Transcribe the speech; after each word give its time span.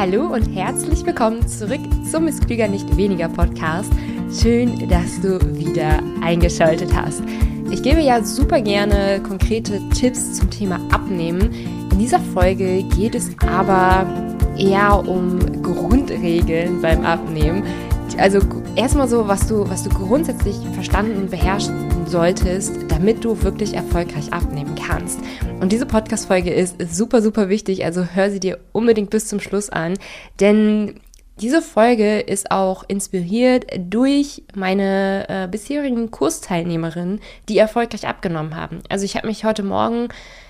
Hallo 0.00 0.28
und 0.28 0.54
herzlich 0.54 1.04
willkommen 1.04 1.46
zurück 1.46 1.82
zum 2.10 2.24
Miss 2.24 2.40
Klüger 2.40 2.68
nicht 2.68 2.96
weniger 2.96 3.28
Podcast. 3.28 3.92
Schön, 4.32 4.88
dass 4.88 5.20
du 5.20 5.38
wieder 5.58 6.02
eingeschaltet 6.22 6.96
hast. 6.96 7.22
Ich 7.70 7.82
gebe 7.82 8.00
ja 8.00 8.24
super 8.24 8.62
gerne 8.62 9.22
konkrete 9.22 9.78
Tipps 9.90 10.38
zum 10.38 10.48
Thema 10.48 10.80
Abnehmen. 10.90 11.52
In 11.92 11.98
dieser 11.98 12.18
Folge 12.18 12.82
geht 12.84 13.14
es 13.14 13.30
aber 13.46 14.06
eher 14.56 15.06
um 15.06 15.38
Grundregeln 15.62 16.80
beim 16.80 17.04
Abnehmen. 17.04 17.62
Also 18.16 18.38
erstmal 18.76 19.06
so, 19.06 19.28
was 19.28 19.48
du, 19.48 19.68
was 19.68 19.82
du 19.82 19.90
grundsätzlich 19.90 20.56
verstanden 20.72 21.18
und 21.18 21.30
beherrschen 21.30 21.89
solltest, 22.10 22.72
damit 22.88 23.24
du 23.24 23.42
wirklich 23.42 23.74
erfolgreich 23.74 24.32
abnehmen 24.32 24.74
kannst. 24.74 25.20
Und 25.60 25.70
diese 25.70 25.86
Podcast-Folge 25.86 26.52
ist 26.52 26.76
super, 26.92 27.22
super 27.22 27.48
wichtig, 27.48 27.84
also 27.84 28.04
hör 28.04 28.30
sie 28.30 28.40
dir 28.40 28.58
unbedingt 28.72 29.10
bis 29.10 29.28
zum 29.28 29.40
Schluss 29.40 29.70
an, 29.70 29.96
denn 30.40 31.00
diese 31.40 31.62
Folge 31.62 32.20
ist 32.20 32.50
auch 32.50 32.84
inspiriert 32.86 33.64
durch 33.78 34.42
meine 34.54 35.26
äh, 35.28 35.48
bisherigen 35.48 36.10
Kursteilnehmerinnen, 36.10 37.20
die 37.48 37.56
erfolgreich 37.56 38.06
abgenommen 38.06 38.56
haben. 38.56 38.80
Also 38.90 39.04
ich 39.04 39.16
habe 39.16 39.28
mich 39.28 39.44
heute 39.44 39.62
Morgen 39.62 40.08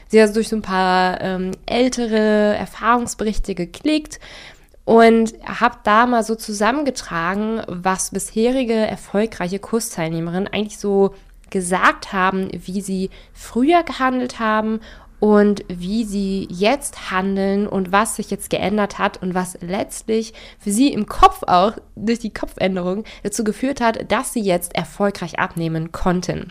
sehr 0.09 0.27
durch 0.33 0.48
so 0.48 0.56
ein 0.56 0.62
paar 0.62 1.20
ähm, 1.20 1.53
ältere 1.67 2.56
Erfahrungsberichte 2.56 3.55
geklickt 3.55 4.19
und 4.84 5.34
habe 5.45 5.77
da 5.84 6.06
mal 6.06 6.25
so 6.25 6.34
zusammengetragen, 6.34 7.62
was 7.69 8.11
bisherige 8.11 8.75
erfolgreiche 8.75 9.61
Kursteilnehmerinnen 9.61 10.48
eigentlich 10.48 10.79
so 10.79 11.15
gesagt 11.51 12.13
haben, 12.13 12.49
wie 12.53 12.81
sie 12.81 13.11
früher 13.33 13.83
gehandelt 13.83 14.39
haben 14.39 14.81
und 15.21 15.65
wie 15.69 16.05
sie 16.05 16.49
jetzt 16.51 17.11
handeln 17.11 17.67
und 17.67 17.93
was 17.93 18.17
sich 18.17 18.31
jetzt 18.31 18.49
geändert 18.49 18.99
hat 18.99 19.23
und 19.23 19.35
was 19.35 19.59
letztlich 19.61 20.33
für 20.59 20.71
sie 20.71 20.92
im 20.92 21.07
Kopf 21.07 21.42
auch 21.47 21.75
durch 21.95 22.19
die 22.19 22.33
Kopfänderung 22.33 23.05
dazu 23.23 23.45
geführt 23.45 23.81
hat, 23.81 24.11
dass 24.11 24.33
sie 24.33 24.41
jetzt 24.41 24.75
erfolgreich 24.75 25.39
abnehmen 25.39 25.92
konnten. 25.92 26.51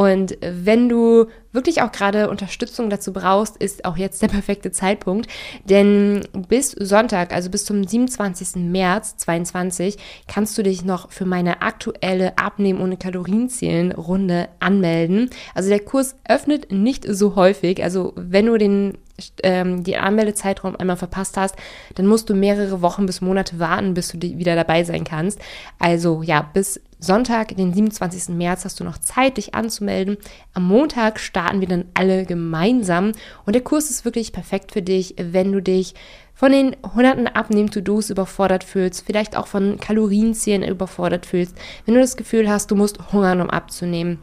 Und 0.00 0.38
wenn 0.40 0.88
du 0.88 1.26
wirklich 1.52 1.82
auch 1.82 1.92
gerade 1.92 2.30
Unterstützung 2.30 2.88
dazu 2.88 3.12
brauchst, 3.12 3.58
ist 3.58 3.84
auch 3.84 3.98
jetzt 3.98 4.22
der 4.22 4.28
perfekte 4.28 4.72
Zeitpunkt. 4.72 5.28
Denn 5.66 6.22
bis 6.48 6.70
Sonntag, 6.70 7.34
also 7.34 7.50
bis 7.50 7.66
zum 7.66 7.86
27. 7.86 8.64
März 8.64 9.18
2022, 9.18 9.98
kannst 10.26 10.56
du 10.56 10.62
dich 10.62 10.86
noch 10.86 11.10
für 11.10 11.26
meine 11.26 11.60
aktuelle 11.60 12.38
Abnehmen 12.38 12.80
ohne 12.80 12.96
Kalorienzählen 12.96 13.92
Runde 13.92 14.48
anmelden. 14.58 15.28
Also 15.54 15.68
der 15.68 15.80
Kurs 15.80 16.16
öffnet 16.26 16.72
nicht 16.72 17.04
so 17.06 17.36
häufig. 17.36 17.84
Also 17.84 18.14
wenn 18.16 18.46
du 18.46 18.56
den 18.56 18.96
ähm, 19.42 19.84
die 19.84 19.98
Anmeldezeitraum 19.98 20.76
einmal 20.76 20.96
verpasst 20.96 21.36
hast, 21.36 21.56
dann 21.96 22.06
musst 22.06 22.30
du 22.30 22.34
mehrere 22.34 22.80
Wochen 22.80 23.04
bis 23.04 23.20
Monate 23.20 23.58
warten, 23.58 23.92
bis 23.92 24.08
du 24.08 24.22
wieder 24.22 24.56
dabei 24.56 24.82
sein 24.82 25.04
kannst. 25.04 25.38
Also 25.78 26.22
ja, 26.22 26.40
bis 26.40 26.80
Sonntag, 27.00 27.56
den 27.56 27.72
27. 27.72 28.34
März, 28.36 28.64
hast 28.64 28.78
du 28.78 28.84
noch 28.84 28.98
Zeit, 28.98 29.38
dich 29.38 29.54
anzumelden. 29.54 30.18
Am 30.52 30.68
Montag 30.68 31.18
starten 31.18 31.60
wir 31.60 31.68
dann 31.68 31.86
alle 31.94 32.26
gemeinsam 32.26 33.12
und 33.46 33.54
der 33.54 33.62
Kurs 33.62 33.88
ist 33.88 34.04
wirklich 34.04 34.32
perfekt 34.32 34.72
für 34.72 34.82
dich, 34.82 35.14
wenn 35.18 35.50
du 35.50 35.62
dich 35.62 35.94
von 36.34 36.52
den 36.52 36.76
hunderten 36.94 37.26
Abnehmen-To-Dos 37.26 38.10
überfordert 38.10 38.64
fühlst, 38.64 39.04
vielleicht 39.04 39.36
auch 39.36 39.46
von 39.46 39.78
Kalorienzählen 39.78 40.62
überfordert 40.62 41.26
fühlst, 41.26 41.56
wenn 41.84 41.94
du 41.94 42.00
das 42.00 42.16
Gefühl 42.16 42.48
hast, 42.48 42.70
du 42.70 42.76
musst 42.76 43.12
hungern, 43.12 43.40
um 43.40 43.50
abzunehmen 43.50 44.18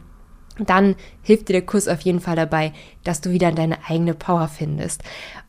dann 0.58 0.96
hilft 1.22 1.48
dir 1.48 1.54
der 1.54 1.66
Kurs 1.66 1.88
auf 1.88 2.00
jeden 2.00 2.20
Fall 2.20 2.36
dabei, 2.36 2.72
dass 3.04 3.20
du 3.20 3.30
wieder 3.30 3.52
deine 3.52 3.78
eigene 3.88 4.14
Power 4.14 4.48
findest. 4.48 5.02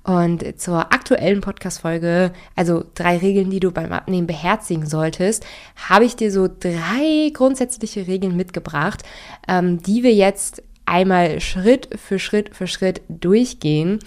Und 0.03 0.59
zur 0.59 0.91
aktuellen 0.93 1.41
Podcast-Folge, 1.41 2.31
also 2.55 2.83
drei 2.95 3.17
Regeln, 3.17 3.49
die 3.49 3.59
du 3.59 3.71
beim 3.71 3.91
Abnehmen 3.91 4.27
beherzigen 4.27 4.85
solltest, 4.85 5.45
habe 5.89 6.05
ich 6.05 6.15
dir 6.15 6.31
so 6.31 6.47
drei 6.47 7.31
grundsätzliche 7.33 8.07
Regeln 8.07 8.35
mitgebracht, 8.35 9.03
ähm, 9.47 9.81
die 9.83 10.03
wir 10.03 10.13
jetzt 10.13 10.63
einmal 10.85 11.39
Schritt 11.39 11.89
für 11.95 12.17
Schritt 12.17 12.55
für 12.55 12.67
Schritt 12.67 13.01
durchgehen. 13.07 13.99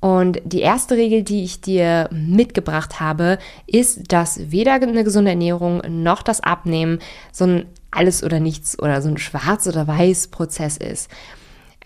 Und 0.00 0.40
die 0.44 0.60
erste 0.60 0.96
Regel, 0.96 1.22
die 1.22 1.44
ich 1.44 1.60
dir 1.60 2.08
mitgebracht 2.10 3.00
habe, 3.00 3.38
ist, 3.66 4.12
dass 4.12 4.50
weder 4.50 4.72
eine 4.74 5.04
gesunde 5.04 5.30
Ernährung 5.30 5.82
noch 5.88 6.22
das 6.22 6.40
Abnehmen 6.40 7.00
so 7.32 7.44
ein 7.44 7.66
alles 7.90 8.22
oder 8.22 8.40
nichts 8.40 8.78
oder 8.78 9.02
so 9.02 9.08
ein 9.08 9.18
Schwarz- 9.18 9.66
oder 9.66 9.86
Weiß-Prozess 9.86 10.76
ist. 10.76 11.10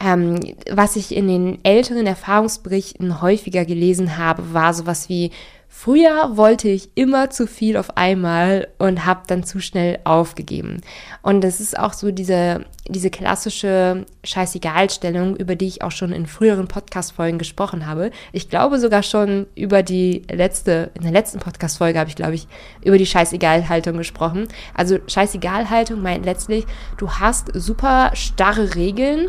Ähm, 0.00 0.38
was 0.70 0.96
ich 0.96 1.14
in 1.14 1.28
den 1.28 1.64
älteren 1.64 2.06
Erfahrungsberichten 2.06 3.22
häufiger 3.22 3.64
gelesen 3.64 4.18
habe, 4.18 4.52
war 4.52 4.74
sowas 4.74 5.08
wie, 5.08 5.30
Früher 5.76 6.36
wollte 6.36 6.68
ich 6.68 6.88
immer 6.94 7.30
zu 7.30 7.48
viel 7.48 7.76
auf 7.76 7.96
einmal 7.96 8.68
und 8.78 9.04
habe 9.04 9.22
dann 9.26 9.42
zu 9.42 9.60
schnell 9.60 9.98
aufgegeben. 10.04 10.80
Und 11.20 11.42
das 11.42 11.60
ist 11.60 11.76
auch 11.76 11.92
so 11.92 12.12
diese, 12.12 12.64
diese 12.88 13.10
klassische 13.10 14.06
Scheißegalstellung, 14.22 15.36
über 15.36 15.56
die 15.56 15.66
ich 15.66 15.82
auch 15.82 15.90
schon 15.90 16.12
in 16.12 16.26
früheren 16.26 16.68
Podcast-Folgen 16.68 17.38
gesprochen 17.38 17.86
habe. 17.86 18.12
Ich 18.32 18.48
glaube 18.48 18.78
sogar 18.78 19.02
schon 19.02 19.46
über 19.56 19.82
die 19.82 20.22
letzte, 20.30 20.90
in 20.94 21.02
der 21.02 21.12
letzten 21.12 21.40
Podcast-Folge 21.40 21.98
habe 21.98 22.08
ich, 22.08 22.16
glaube 22.16 22.36
ich, 22.36 22.46
über 22.82 22.96
die 22.96 23.04
Scheißegal-Haltung 23.04 23.98
gesprochen. 23.98 24.46
Also 24.74 24.98
Scheißegal-Haltung 25.06 26.00
meint 26.00 26.24
letztlich, 26.24 26.64
du 26.98 27.10
hast 27.10 27.50
super 27.52 28.12
starre 28.14 28.76
Regeln, 28.76 29.28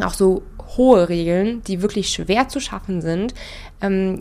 auch 0.00 0.14
so 0.14 0.44
hohe 0.76 1.08
Regeln, 1.08 1.62
die 1.64 1.82
wirklich 1.82 2.08
schwer 2.10 2.48
zu 2.48 2.60
schaffen 2.60 3.02
sind, 3.02 3.34
ähm, 3.82 4.18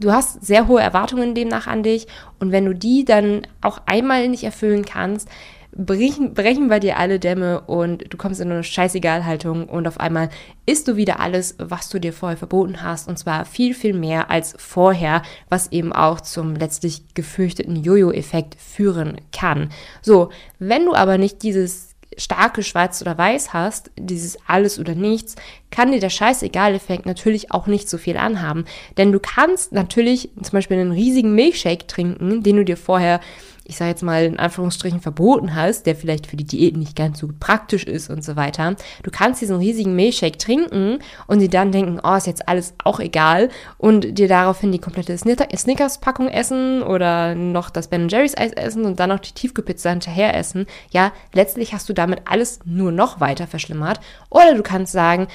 du 0.00 0.12
hast 0.12 0.44
sehr 0.44 0.68
hohe 0.68 0.80
Erwartungen 0.80 1.34
demnach 1.34 1.66
an 1.66 1.82
dich 1.82 2.06
und 2.38 2.52
wenn 2.52 2.64
du 2.64 2.74
die 2.74 3.04
dann 3.04 3.46
auch 3.60 3.80
einmal 3.86 4.28
nicht 4.28 4.44
erfüllen 4.44 4.84
kannst, 4.84 5.28
brechen, 5.76 6.34
brechen 6.34 6.68
bei 6.68 6.80
dir 6.80 6.98
alle 6.98 7.18
Dämme 7.18 7.60
und 7.62 8.12
du 8.12 8.16
kommst 8.16 8.40
in 8.40 8.50
eine 8.50 8.64
Scheißegal-Haltung 8.64 9.68
und 9.68 9.86
auf 9.86 10.00
einmal 10.00 10.30
isst 10.64 10.88
du 10.88 10.96
wieder 10.96 11.20
alles, 11.20 11.56
was 11.58 11.88
du 11.88 11.98
dir 11.98 12.12
vorher 12.12 12.38
verboten 12.38 12.82
hast 12.82 13.08
und 13.08 13.18
zwar 13.18 13.44
viel, 13.44 13.74
viel 13.74 13.92
mehr 13.92 14.30
als 14.30 14.54
vorher, 14.58 15.22
was 15.48 15.72
eben 15.72 15.92
auch 15.92 16.20
zum 16.20 16.54
letztlich 16.56 17.14
gefürchteten 17.14 17.76
Jojo-Effekt 17.76 18.56
führen 18.60 19.20
kann. 19.32 19.70
So, 20.02 20.30
wenn 20.58 20.86
du 20.86 20.94
aber 20.94 21.18
nicht 21.18 21.42
dieses 21.42 21.94
starke 22.18 22.62
Schwarz 22.62 23.02
oder 23.02 23.18
Weiß 23.18 23.52
hast, 23.52 23.90
dieses 23.98 24.38
alles 24.46 24.78
oder 24.78 24.94
nichts, 24.94 25.36
kann 25.76 25.92
dir 25.92 26.00
der 26.00 26.08
Scheißegal-Effekt 26.08 27.04
natürlich 27.04 27.52
auch 27.52 27.66
nicht 27.66 27.90
so 27.90 27.98
viel 27.98 28.16
anhaben. 28.16 28.64
Denn 28.96 29.12
du 29.12 29.20
kannst 29.20 29.72
natürlich 29.72 30.30
zum 30.40 30.52
Beispiel 30.52 30.78
einen 30.78 30.92
riesigen 30.92 31.34
Milchshake 31.34 31.86
trinken, 31.86 32.42
den 32.42 32.56
du 32.56 32.64
dir 32.64 32.78
vorher 32.78 33.20
ich 33.68 33.76
sage 33.76 33.90
jetzt 33.90 34.02
mal 34.02 34.24
in 34.24 34.38
Anführungsstrichen 34.38 35.00
verboten 35.00 35.54
hast, 35.54 35.86
der 35.86 35.96
vielleicht 35.96 36.26
für 36.26 36.36
die 36.36 36.44
Diät 36.44 36.76
nicht 36.76 36.94
ganz 36.94 37.18
so 37.18 37.28
praktisch 37.40 37.84
ist 37.84 38.10
und 38.10 38.22
so 38.22 38.36
weiter. 38.36 38.76
Du 39.02 39.10
kannst 39.10 39.40
diesen 39.40 39.56
riesigen 39.56 39.96
Milchshake 39.96 40.38
trinken 40.38 41.00
und 41.26 41.40
sie 41.40 41.48
dann 41.48 41.72
denken, 41.72 41.98
oh, 42.02 42.14
ist 42.14 42.28
jetzt 42.28 42.48
alles 42.48 42.74
auch 42.84 43.00
egal 43.00 43.48
und 43.76 44.18
dir 44.18 44.28
daraufhin 44.28 44.70
die 44.70 44.78
komplette 44.78 45.18
Snickers-Packung 45.18 46.28
essen 46.28 46.82
oder 46.82 47.34
noch 47.34 47.70
das 47.70 47.88
Ben 47.88 48.08
Jerry's 48.08 48.36
Eis 48.36 48.52
essen 48.52 48.84
und 48.84 49.00
dann 49.00 49.10
noch 49.10 49.18
die 49.18 49.32
Tiefkühlpizza 49.32 49.90
hinterher 49.90 50.36
essen. 50.36 50.66
Ja, 50.90 51.12
letztlich 51.32 51.74
hast 51.74 51.88
du 51.88 51.92
damit 51.92 52.22
alles 52.26 52.60
nur 52.64 52.92
noch 52.92 53.20
weiter 53.20 53.48
verschlimmert. 53.48 53.98
Oder 54.30 54.54
du 54.54 54.62
kannst 54.62 54.92
sagen, 54.92 55.26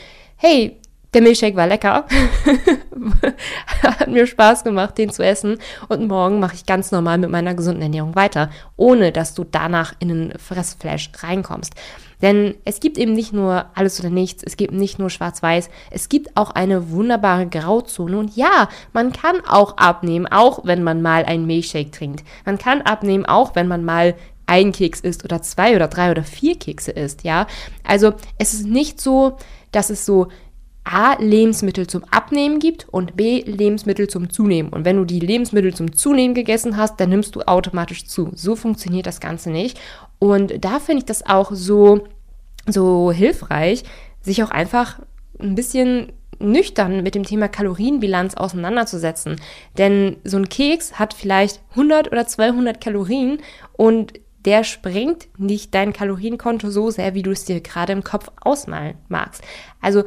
hey, 0.41 0.75
der 1.13 1.21
Milchshake 1.21 1.55
war 1.55 1.67
lecker. 1.67 2.05
Hat 3.83 4.07
mir 4.07 4.25
Spaß 4.25 4.63
gemacht, 4.63 4.97
den 4.97 5.11
zu 5.11 5.23
essen. 5.23 5.59
Und 5.87 6.07
morgen 6.07 6.39
mache 6.39 6.55
ich 6.55 6.65
ganz 6.65 6.91
normal 6.91 7.19
mit 7.19 7.29
meiner 7.29 7.53
gesunden 7.53 7.83
Ernährung 7.83 8.15
weiter, 8.15 8.49
ohne 8.75 9.11
dass 9.11 9.35
du 9.35 9.43
danach 9.43 9.93
in 9.99 10.09
einen 10.09 10.39
Fressflash 10.39 11.11
reinkommst. 11.21 11.73
Denn 12.23 12.55
es 12.65 12.79
gibt 12.79 12.97
eben 12.97 13.13
nicht 13.13 13.33
nur 13.33 13.65
alles 13.75 13.99
oder 13.99 14.09
nichts, 14.09 14.43
es 14.43 14.57
gibt 14.57 14.73
nicht 14.73 14.99
nur 14.99 15.09
schwarz-weiß, 15.09 15.69
es 15.89 16.07
gibt 16.07 16.37
auch 16.37 16.51
eine 16.51 16.91
wunderbare 16.91 17.47
Grauzone. 17.47 18.17
Und 18.17 18.35
ja, 18.35 18.69
man 18.93 19.11
kann 19.11 19.41
auch 19.47 19.77
abnehmen, 19.77 20.27
auch 20.27 20.61
wenn 20.63 20.83
man 20.83 21.01
mal 21.01 21.25
einen 21.25 21.45
Milchshake 21.45 21.91
trinkt. 21.91 22.23
Man 22.45 22.57
kann 22.57 22.81
abnehmen, 22.81 23.25
auch 23.25 23.55
wenn 23.55 23.67
man 23.67 23.83
mal 23.83 24.15
ein 24.51 24.73
Keks 24.73 24.99
isst 24.99 25.23
oder 25.23 25.41
zwei 25.41 25.77
oder 25.77 25.87
drei 25.87 26.11
oder 26.11 26.23
vier 26.23 26.59
Kekse 26.59 26.91
isst, 26.91 27.23
ja. 27.23 27.47
Also 27.85 28.13
es 28.37 28.53
ist 28.53 28.67
nicht 28.67 28.99
so, 28.99 29.37
dass 29.71 29.89
es 29.89 30.05
so 30.05 30.27
A, 30.83 31.13
Lebensmittel 31.19 31.87
zum 31.87 32.03
Abnehmen 32.11 32.59
gibt 32.59 32.89
und 32.89 33.15
B, 33.15 33.43
Lebensmittel 33.43 34.09
zum 34.09 34.29
Zunehmen. 34.29 34.73
Und 34.73 34.83
wenn 34.83 34.97
du 34.97 35.05
die 35.05 35.21
Lebensmittel 35.21 35.73
zum 35.73 35.95
Zunehmen 35.95 36.35
gegessen 36.35 36.75
hast, 36.75 36.99
dann 36.99 37.09
nimmst 37.09 37.35
du 37.35 37.41
automatisch 37.43 38.07
zu. 38.07 38.31
So 38.35 38.57
funktioniert 38.57 39.05
das 39.05 39.21
Ganze 39.21 39.51
nicht. 39.51 39.79
Und 40.19 40.65
da 40.65 40.79
finde 40.79 40.99
ich 40.99 41.05
das 41.05 41.25
auch 41.25 41.51
so, 41.53 42.07
so 42.67 43.13
hilfreich, 43.13 43.83
sich 44.21 44.43
auch 44.43 44.51
einfach 44.51 44.99
ein 45.39 45.55
bisschen 45.55 46.11
nüchtern 46.39 47.03
mit 47.03 47.15
dem 47.15 47.23
Thema 47.23 47.47
Kalorienbilanz 47.47 48.33
auseinanderzusetzen. 48.33 49.39
Denn 49.77 50.17
so 50.25 50.35
ein 50.37 50.49
Keks 50.49 50.99
hat 50.99 51.13
vielleicht 51.13 51.61
100 51.71 52.11
oder 52.11 52.27
200 52.27 52.81
Kalorien 52.81 53.39
und 53.73 54.13
der 54.45 54.63
sprengt 54.63 55.27
nicht 55.37 55.73
dein 55.73 55.93
Kalorienkonto 55.93 56.69
so 56.69 56.89
sehr, 56.89 57.13
wie 57.13 57.23
du 57.23 57.31
es 57.31 57.45
dir 57.45 57.61
gerade 57.61 57.93
im 57.93 58.03
Kopf 58.03 58.31
ausmalen 58.41 58.95
magst. 59.07 59.43
Also 59.81 60.03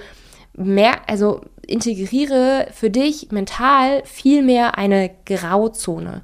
mehr, 0.57 1.09
also 1.09 1.43
integriere 1.67 2.69
für 2.73 2.91
dich 2.91 3.31
mental 3.31 4.03
viel 4.05 4.43
mehr 4.43 4.79
eine 4.79 5.11
Grauzone. 5.25 6.23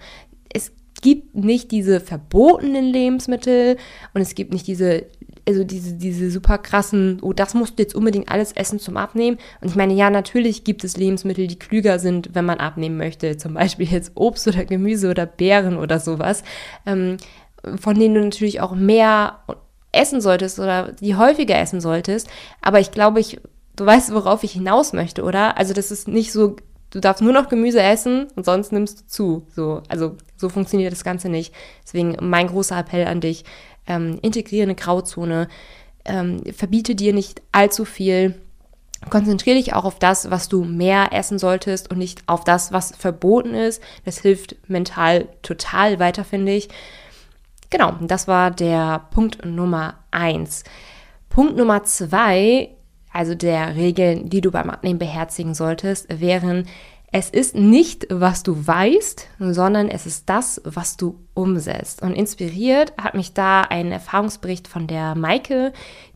Es 0.52 0.72
gibt 1.00 1.34
nicht 1.34 1.70
diese 1.70 2.00
verbotenen 2.00 2.84
Lebensmittel 2.86 3.76
und 4.14 4.20
es 4.20 4.34
gibt 4.34 4.52
nicht 4.52 4.66
diese 4.66 5.06
also 5.48 5.64
diese, 5.64 5.94
diese 5.94 6.30
super 6.30 6.58
krassen, 6.58 7.18
oh, 7.22 7.32
das 7.32 7.54
musst 7.54 7.78
du 7.78 7.82
jetzt 7.82 7.94
unbedingt 7.94 8.30
alles 8.30 8.52
essen 8.52 8.78
zum 8.78 8.96
Abnehmen. 8.96 9.38
Und 9.60 9.68
ich 9.68 9.74
meine, 9.74 9.94
ja, 9.94 10.10
natürlich 10.10 10.64
gibt 10.64 10.84
es 10.84 10.96
Lebensmittel, 10.96 11.46
die 11.46 11.58
klüger 11.58 11.98
sind, 11.98 12.34
wenn 12.34 12.44
man 12.44 12.58
abnehmen 12.58 12.96
möchte. 12.96 13.36
Zum 13.36 13.54
Beispiel 13.54 13.88
jetzt 13.88 14.12
Obst 14.14 14.46
oder 14.46 14.64
Gemüse 14.64 15.10
oder 15.10 15.26
Beeren 15.26 15.76
oder 15.76 15.98
sowas, 15.98 16.44
ähm, 16.86 17.16
von 17.80 17.98
denen 17.98 18.14
du 18.14 18.20
natürlich 18.22 18.60
auch 18.60 18.74
mehr 18.74 19.40
essen 19.92 20.20
solltest 20.20 20.58
oder 20.58 20.92
die 20.92 21.16
häufiger 21.16 21.58
essen 21.58 21.80
solltest. 21.80 22.28
Aber 22.60 22.80
ich 22.80 22.90
glaube, 22.90 23.20
ich, 23.20 23.40
du 23.76 23.86
weißt, 23.86 24.14
worauf 24.14 24.44
ich 24.44 24.52
hinaus 24.52 24.92
möchte, 24.92 25.22
oder? 25.24 25.58
Also 25.58 25.74
das 25.74 25.90
ist 25.90 26.08
nicht 26.08 26.32
so, 26.32 26.56
du 26.90 27.00
darfst 27.00 27.22
nur 27.22 27.32
noch 27.32 27.48
Gemüse 27.48 27.82
essen 27.82 28.28
und 28.36 28.44
sonst 28.44 28.72
nimmst 28.72 29.00
du 29.00 29.06
zu. 29.06 29.46
So, 29.54 29.82
also 29.88 30.16
so 30.36 30.48
funktioniert 30.48 30.92
das 30.92 31.04
Ganze 31.04 31.28
nicht. 31.28 31.54
Deswegen 31.84 32.16
mein 32.20 32.48
großer 32.48 32.78
Appell 32.78 33.06
an 33.06 33.20
dich, 33.20 33.44
ähm, 33.86 34.18
integriere 34.22 34.64
eine 34.64 34.74
Grauzone, 34.74 35.48
ähm, 36.04 36.42
verbiete 36.52 36.94
dir 36.94 37.12
nicht 37.12 37.42
allzu 37.52 37.84
viel. 37.84 38.34
Konzentriere 39.08 39.56
dich 39.56 39.72
auch 39.72 39.84
auf 39.84 39.98
das, 39.98 40.30
was 40.30 40.48
du 40.48 40.62
mehr 40.62 41.08
essen 41.12 41.38
solltest 41.38 41.90
und 41.90 41.96
nicht 41.96 42.22
auf 42.26 42.44
das, 42.44 42.70
was 42.70 42.94
verboten 42.94 43.54
ist. 43.54 43.82
Das 44.04 44.18
hilft 44.18 44.56
mental 44.68 45.28
total 45.42 45.98
weiter, 45.98 46.22
finde 46.22 46.52
ich. 46.52 46.68
Genau, 47.70 47.94
das 48.00 48.26
war 48.26 48.50
der 48.50 49.06
Punkt 49.10 49.44
Nummer 49.44 49.94
eins. 50.10 50.64
Punkt 51.28 51.56
Nummer 51.56 51.84
zwei, 51.84 52.70
also 53.12 53.34
der 53.34 53.76
Regeln, 53.76 54.28
die 54.28 54.40
du 54.40 54.50
beim 54.50 54.68
Abnehmen 54.70 54.98
beherzigen 54.98 55.54
solltest, 55.54 56.20
wären, 56.20 56.66
es 57.12 57.28
ist 57.28 57.56
nicht, 57.56 58.06
was 58.08 58.42
du 58.44 58.66
weißt, 58.66 59.26
sondern 59.40 59.88
es 59.88 60.06
ist 60.06 60.28
das, 60.28 60.60
was 60.64 60.96
du 60.96 61.18
umsetzt. 61.34 62.02
Und 62.02 62.14
inspiriert 62.14 62.92
hat 63.00 63.14
mich 63.14 63.34
da 63.34 63.62
ein 63.62 63.90
Erfahrungsbericht 63.90 64.68
von 64.68 64.86
der 64.86 65.16
Maike, 65.16 65.72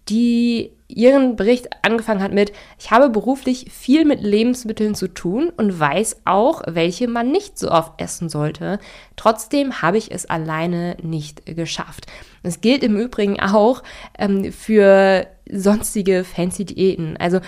die 0.08 0.70
ihren 0.86 1.34
Bericht 1.34 1.68
angefangen 1.82 2.22
hat 2.22 2.32
mit, 2.32 2.52
ich 2.78 2.90
habe 2.92 3.08
beruflich 3.08 3.66
viel 3.72 4.04
mit 4.04 4.22
Lebensmitteln 4.22 4.94
zu 4.94 5.08
tun 5.08 5.50
und 5.56 5.80
weiß 5.80 6.20
auch, 6.24 6.62
welche 6.66 7.08
man 7.08 7.32
nicht 7.32 7.58
so 7.58 7.70
oft 7.70 8.00
essen 8.00 8.28
sollte. 8.28 8.78
Trotzdem 9.16 9.82
habe 9.82 9.98
ich 9.98 10.12
es 10.12 10.26
alleine 10.26 10.96
nicht 11.02 11.44
geschafft. 11.46 12.06
Das 12.44 12.60
gilt 12.60 12.84
im 12.84 12.96
Übrigen 12.96 13.40
auch 13.40 13.82
ähm, 14.18 14.52
für 14.52 15.26
sonstige 15.50 16.22
fancy 16.22 16.64
Diäten. 16.64 17.16
Also 17.16 17.40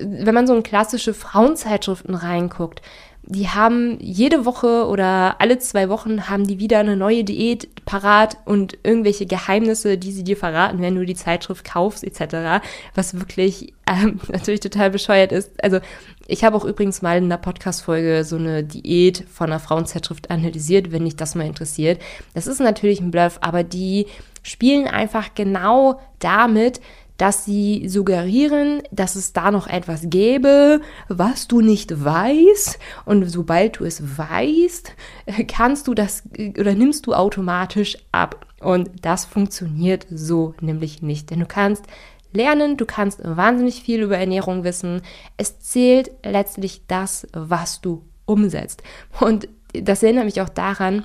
wenn 0.00 0.34
man 0.34 0.46
so 0.46 0.54
in 0.54 0.62
klassische 0.62 1.14
Frauenzeitschriften 1.14 2.14
reinguckt, 2.14 2.82
die 3.28 3.48
haben 3.48 3.98
jede 4.00 4.44
Woche 4.44 4.86
oder 4.86 5.40
alle 5.40 5.58
zwei 5.58 5.88
Wochen 5.88 6.28
haben 6.28 6.46
die 6.46 6.60
wieder 6.60 6.78
eine 6.78 6.96
neue 6.96 7.24
Diät 7.24 7.84
parat 7.84 8.38
und 8.44 8.78
irgendwelche 8.84 9.26
Geheimnisse, 9.26 9.98
die 9.98 10.12
sie 10.12 10.22
dir 10.22 10.36
verraten, 10.36 10.80
wenn 10.80 10.94
du 10.94 11.04
die 11.04 11.16
Zeitschrift 11.16 11.64
kaufst 11.64 12.04
etc., 12.04 12.64
was 12.94 13.18
wirklich 13.18 13.74
ähm, 13.88 14.20
natürlich 14.28 14.60
total 14.60 14.90
bescheuert 14.90 15.32
ist. 15.32 15.62
Also 15.62 15.80
ich 16.28 16.44
habe 16.44 16.56
auch 16.56 16.64
übrigens 16.64 17.02
mal 17.02 17.18
in 17.18 17.24
einer 17.24 17.38
Podcast-Folge 17.38 18.22
so 18.24 18.36
eine 18.36 18.62
Diät 18.62 19.24
von 19.32 19.50
einer 19.50 19.60
Frauenzeitschrift 19.60 20.30
analysiert, 20.30 20.92
wenn 20.92 21.04
dich 21.04 21.16
das 21.16 21.34
mal 21.34 21.46
interessiert. 21.46 22.00
Das 22.34 22.46
ist 22.46 22.60
natürlich 22.60 23.00
ein 23.00 23.10
Bluff, 23.10 23.38
aber 23.40 23.64
die 23.64 24.06
spielen 24.44 24.86
einfach 24.86 25.34
genau 25.34 26.00
damit, 26.20 26.80
dass 27.16 27.44
sie 27.44 27.88
suggerieren, 27.88 28.82
dass 28.90 29.16
es 29.16 29.32
da 29.32 29.50
noch 29.50 29.66
etwas 29.66 30.02
gäbe, 30.04 30.80
was 31.08 31.48
du 31.48 31.60
nicht 31.60 32.04
weißt. 32.04 32.78
Und 33.04 33.28
sobald 33.28 33.78
du 33.78 33.84
es 33.84 34.18
weißt, 34.18 34.92
kannst 35.48 35.88
du 35.88 35.94
das 35.94 36.24
oder 36.58 36.74
nimmst 36.74 37.06
du 37.06 37.14
automatisch 37.14 37.96
ab. 38.12 38.46
Und 38.60 38.90
das 39.02 39.24
funktioniert 39.24 40.06
so 40.10 40.54
nämlich 40.60 41.02
nicht. 41.02 41.30
Denn 41.30 41.40
du 41.40 41.46
kannst 41.46 41.84
lernen, 42.32 42.76
du 42.76 42.86
kannst 42.86 43.20
wahnsinnig 43.22 43.82
viel 43.82 44.02
über 44.02 44.18
Ernährung 44.18 44.64
wissen. 44.64 45.02
Es 45.36 45.58
zählt 45.60 46.10
letztlich 46.24 46.82
das, 46.86 47.26
was 47.32 47.80
du 47.80 48.02
umsetzt. 48.24 48.82
Und 49.20 49.48
das 49.72 50.02
erinnert 50.02 50.24
mich 50.24 50.40
auch 50.40 50.48
daran, 50.48 51.04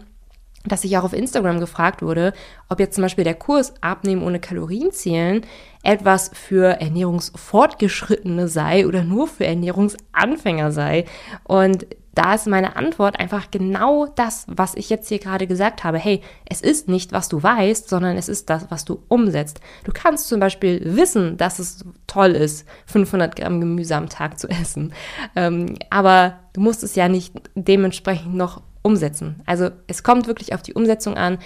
dass 0.65 0.83
ich 0.83 0.97
auch 0.97 1.03
auf 1.03 1.13
Instagram 1.13 1.59
gefragt 1.59 2.01
wurde, 2.01 2.33
ob 2.69 2.79
jetzt 2.79 2.95
zum 2.95 3.01
Beispiel 3.03 3.23
der 3.23 3.35
Kurs 3.35 3.73
Abnehmen 3.81 4.23
ohne 4.23 4.39
Kalorien 4.39 4.91
zählen 4.91 5.41
etwas 5.83 6.29
für 6.33 6.79
Ernährungsfortgeschrittene 6.79 8.47
sei 8.47 8.87
oder 8.87 9.03
nur 9.03 9.27
für 9.27 9.45
Ernährungsanfänger 9.45 10.71
sei. 10.71 11.05
Und 11.43 11.87
da 12.13 12.33
ist 12.35 12.45
meine 12.45 12.75
Antwort 12.75 13.19
einfach 13.19 13.51
genau 13.51 14.05
das, 14.05 14.45
was 14.47 14.75
ich 14.75 14.89
jetzt 14.89 15.07
hier 15.07 15.19
gerade 15.19 15.47
gesagt 15.47 15.83
habe. 15.83 15.97
Hey, 15.97 16.21
es 16.45 16.61
ist 16.61 16.89
nicht, 16.89 17.13
was 17.13 17.29
du 17.29 17.41
weißt, 17.41 17.87
sondern 17.87 18.17
es 18.17 18.27
ist 18.27 18.49
das, 18.49 18.69
was 18.69 18.83
du 18.83 19.01
umsetzt. 19.07 19.61
Du 19.85 19.91
kannst 19.93 20.27
zum 20.27 20.39
Beispiel 20.39 20.81
wissen, 20.83 21.37
dass 21.37 21.59
es 21.59 21.85
toll 22.07 22.31
ist, 22.31 22.67
500 22.87 23.35
Gramm 23.35 23.61
Gemüse 23.61 23.95
am 23.95 24.09
Tag 24.09 24.39
zu 24.39 24.49
essen. 24.49 24.93
Ähm, 25.37 25.75
aber 25.89 26.39
du 26.53 26.59
musst 26.59 26.83
es 26.83 26.95
ja 26.95 27.07
nicht 27.07 27.33
dementsprechend 27.55 28.35
noch 28.35 28.61
umsetzen. 28.81 29.41
Also 29.45 29.69
es 29.87 30.03
kommt 30.03 30.27
wirklich 30.27 30.53
auf 30.53 30.61
die 30.61 30.73
Umsetzung 30.73 31.15
an. 31.15 31.37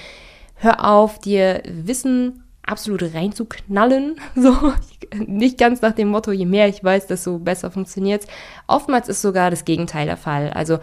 Hör 0.56 0.90
auf, 0.90 1.20
dir 1.20 1.62
Wissen 1.68 2.44
absolut 2.66 3.14
reinzuknallen. 3.14 4.20
So, 4.36 4.74
nicht 5.26 5.58
ganz 5.58 5.82
nach 5.82 5.94
dem 5.94 6.10
Motto, 6.10 6.32
je 6.32 6.46
mehr 6.46 6.68
ich 6.68 6.84
weiß, 6.84 7.08
desto 7.08 7.40
besser 7.40 7.72
funktioniert 7.72 8.26
Oftmals 8.68 9.08
ist 9.08 9.22
sogar 9.22 9.50
das 9.50 9.66
Gegenteil 9.66 10.06
der 10.06 10.18
Fall. 10.18 10.50
Also 10.52 10.80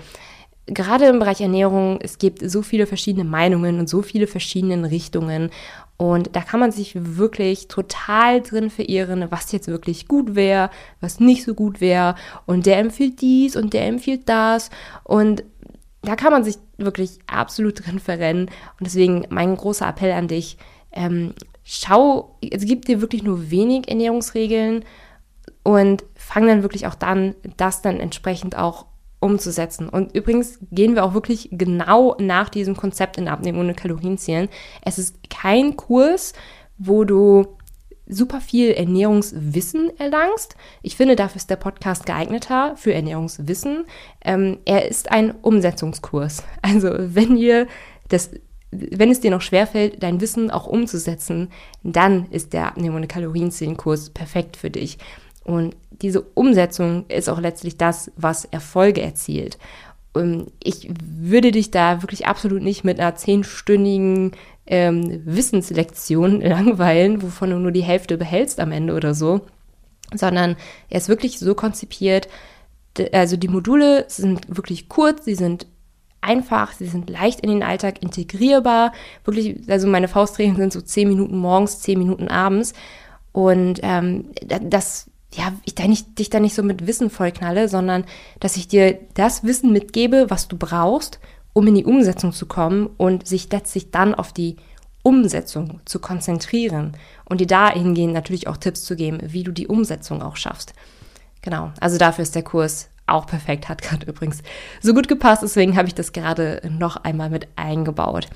gerade 0.66 1.06
im 1.06 1.18
Bereich 1.18 1.40
Ernährung, 1.40 1.98
es 2.00 2.18
gibt 2.18 2.48
so 2.48 2.62
viele 2.62 2.86
verschiedene 2.86 3.24
Meinungen 3.24 3.78
und 3.78 3.88
so 3.88 4.02
viele 4.02 4.26
verschiedene 4.26 4.90
Richtungen. 4.90 5.50
Und 5.96 6.34
da 6.34 6.40
kann 6.40 6.60
man 6.60 6.72
sich 6.72 6.94
wirklich 6.96 7.68
total 7.68 8.40
drin 8.40 8.70
verirren, 8.70 9.26
was 9.30 9.52
jetzt 9.52 9.68
wirklich 9.68 10.08
gut 10.08 10.34
wäre, 10.34 10.70
was 11.00 11.20
nicht 11.20 11.44
so 11.44 11.54
gut 11.54 11.80
wäre. 11.80 12.16
Und 12.46 12.66
der 12.66 12.78
empfiehlt 12.78 13.20
dies 13.20 13.56
und 13.56 13.72
der 13.72 13.86
empfiehlt 13.86 14.28
das. 14.28 14.70
Und 15.04 15.44
da 16.02 16.16
kann 16.16 16.32
man 16.32 16.44
sich 16.44 16.58
wirklich 16.78 17.18
absolut 17.26 17.86
drin 17.86 17.98
verrennen. 17.98 18.46
Und 18.46 18.86
deswegen 18.86 19.26
mein 19.30 19.56
großer 19.56 19.88
Appell 19.88 20.12
an 20.12 20.28
dich, 20.28 20.58
ähm, 20.92 21.34
schau, 21.64 22.36
es 22.40 22.64
gibt 22.64 22.88
dir 22.88 23.00
wirklich 23.00 23.22
nur 23.22 23.50
wenig 23.50 23.88
Ernährungsregeln 23.88 24.84
und 25.62 26.04
fang 26.14 26.46
dann 26.46 26.62
wirklich 26.62 26.86
auch 26.86 26.94
dann, 26.94 27.34
das 27.56 27.82
dann 27.82 28.00
entsprechend 28.00 28.56
auch 28.56 28.86
umzusetzen. 29.20 29.88
Und 29.88 30.14
übrigens 30.16 30.58
gehen 30.72 30.96
wir 30.96 31.04
auch 31.04 31.14
wirklich 31.14 31.48
genau 31.52 32.16
nach 32.18 32.48
diesem 32.48 32.76
Konzept 32.76 33.16
in 33.16 33.28
Abnehmen 33.28 33.60
ohne 33.60 33.74
Kalorien 33.74 34.18
zählen. 34.18 34.48
Es 34.84 34.98
ist 34.98 35.30
kein 35.30 35.76
Kurs, 35.76 36.32
wo 36.78 37.04
du 37.04 37.46
super 38.06 38.40
viel 38.40 38.72
Ernährungswissen 38.72 39.90
erlangst. 39.98 40.56
Ich 40.82 40.96
finde, 40.96 41.16
dafür 41.16 41.36
ist 41.36 41.50
der 41.50 41.56
Podcast 41.56 42.06
geeigneter 42.06 42.76
für 42.76 42.92
Ernährungswissen. 42.92 43.84
Ähm, 44.24 44.58
er 44.64 44.88
ist 44.88 45.10
ein 45.10 45.34
Umsetzungskurs. 45.42 46.42
Also 46.62 46.90
wenn 46.92 47.36
ihr 47.36 47.66
das 48.08 48.30
wenn 48.72 49.10
es 49.10 49.20
dir 49.20 49.30
noch 49.30 49.42
schwerfällt, 49.42 50.02
dein 50.02 50.22
Wissen 50.22 50.50
auch 50.50 50.66
umzusetzen, 50.66 51.50
dann 51.82 52.26
ist 52.30 52.54
der 52.54 52.68
Abnehmen- 52.68 52.96
und 52.96 53.06
Kalorienzählenkurs 53.06 54.10
perfekt 54.10 54.56
für 54.56 54.70
dich. 54.70 54.96
Und 55.44 55.76
diese 55.90 56.22
Umsetzung 56.22 57.04
ist 57.08 57.28
auch 57.28 57.38
letztlich 57.38 57.76
das, 57.76 58.10
was 58.16 58.46
Erfolge 58.46 59.02
erzielt. 59.02 59.58
Und 60.14 60.52
ich 60.62 60.90
würde 61.02 61.52
dich 61.52 61.70
da 61.70 62.02
wirklich 62.02 62.26
absolut 62.26 62.62
nicht 62.62 62.84
mit 62.84 62.98
einer 62.98 63.14
zehnstündigen 63.14 64.32
ähm, 64.66 65.22
Wissenslektion 65.24 66.40
langweilen, 66.40 67.22
wovon 67.22 67.50
du 67.50 67.58
nur 67.58 67.72
die 67.72 67.82
Hälfte 67.82 68.16
behältst 68.16 68.60
am 68.60 68.72
Ende 68.72 68.94
oder 68.94 69.14
so, 69.14 69.42
sondern 70.14 70.56
er 70.88 70.98
ist 70.98 71.08
wirklich 71.08 71.38
so 71.38 71.54
konzipiert, 71.54 72.28
also 73.12 73.36
die 73.36 73.48
Module 73.48 74.04
sind 74.08 74.54
wirklich 74.54 74.88
kurz, 74.88 75.24
sie 75.24 75.34
sind 75.34 75.66
einfach, 76.20 76.72
sie 76.72 76.86
sind 76.86 77.10
leicht 77.10 77.40
in 77.40 77.50
den 77.50 77.62
Alltag 77.62 78.02
integrierbar. 78.02 78.92
Wirklich, 79.24 79.68
also 79.68 79.86
meine 79.88 80.08
Faustregeln 80.08 80.56
sind 80.56 80.72
so 80.72 80.80
zehn 80.80 81.08
Minuten 81.08 81.36
morgens, 81.36 81.80
zehn 81.80 81.98
Minuten 81.98 82.28
abends. 82.28 82.72
Und 83.32 83.80
ähm, 83.82 84.30
das, 84.42 85.10
ja, 85.34 85.52
ich 85.64 85.74
da 85.74 85.86
nicht, 85.88 86.18
dich 86.18 86.30
da 86.30 86.38
nicht 86.38 86.54
so 86.54 86.62
mit 86.62 86.86
Wissen 86.86 87.10
vollknalle, 87.10 87.68
sondern 87.68 88.04
dass 88.40 88.56
ich 88.56 88.68
dir 88.68 88.98
das 89.14 89.44
Wissen 89.44 89.72
mitgebe, 89.72 90.26
was 90.28 90.48
du 90.48 90.56
brauchst, 90.56 91.18
um 91.52 91.66
in 91.66 91.74
die 91.74 91.84
Umsetzung 91.84 92.32
zu 92.32 92.46
kommen 92.46 92.88
und 92.96 93.26
sich 93.26 93.50
letztlich 93.50 93.90
dann 93.90 94.14
auf 94.14 94.32
die 94.32 94.56
Umsetzung 95.02 95.80
zu 95.84 95.98
konzentrieren 95.98 96.92
und 97.24 97.40
dir 97.40 97.46
dahingehend 97.46 98.14
natürlich 98.14 98.46
auch 98.46 98.56
Tipps 98.56 98.84
zu 98.84 98.96
geben, 98.96 99.18
wie 99.22 99.42
du 99.42 99.52
die 99.52 99.66
Umsetzung 99.66 100.22
auch 100.22 100.36
schaffst. 100.36 100.74
Genau, 101.42 101.72
also 101.80 101.98
dafür 101.98 102.22
ist 102.22 102.34
der 102.34 102.44
Kurs 102.44 102.88
auch 103.06 103.26
perfekt, 103.26 103.68
hat 103.68 103.82
gerade 103.82 104.06
übrigens 104.06 104.42
so 104.80 104.94
gut 104.94 105.08
gepasst, 105.08 105.42
deswegen 105.42 105.76
habe 105.76 105.88
ich 105.88 105.94
das 105.94 106.12
gerade 106.12 106.62
noch 106.70 106.96
einmal 106.96 107.30
mit 107.30 107.48
eingebaut. 107.56 108.28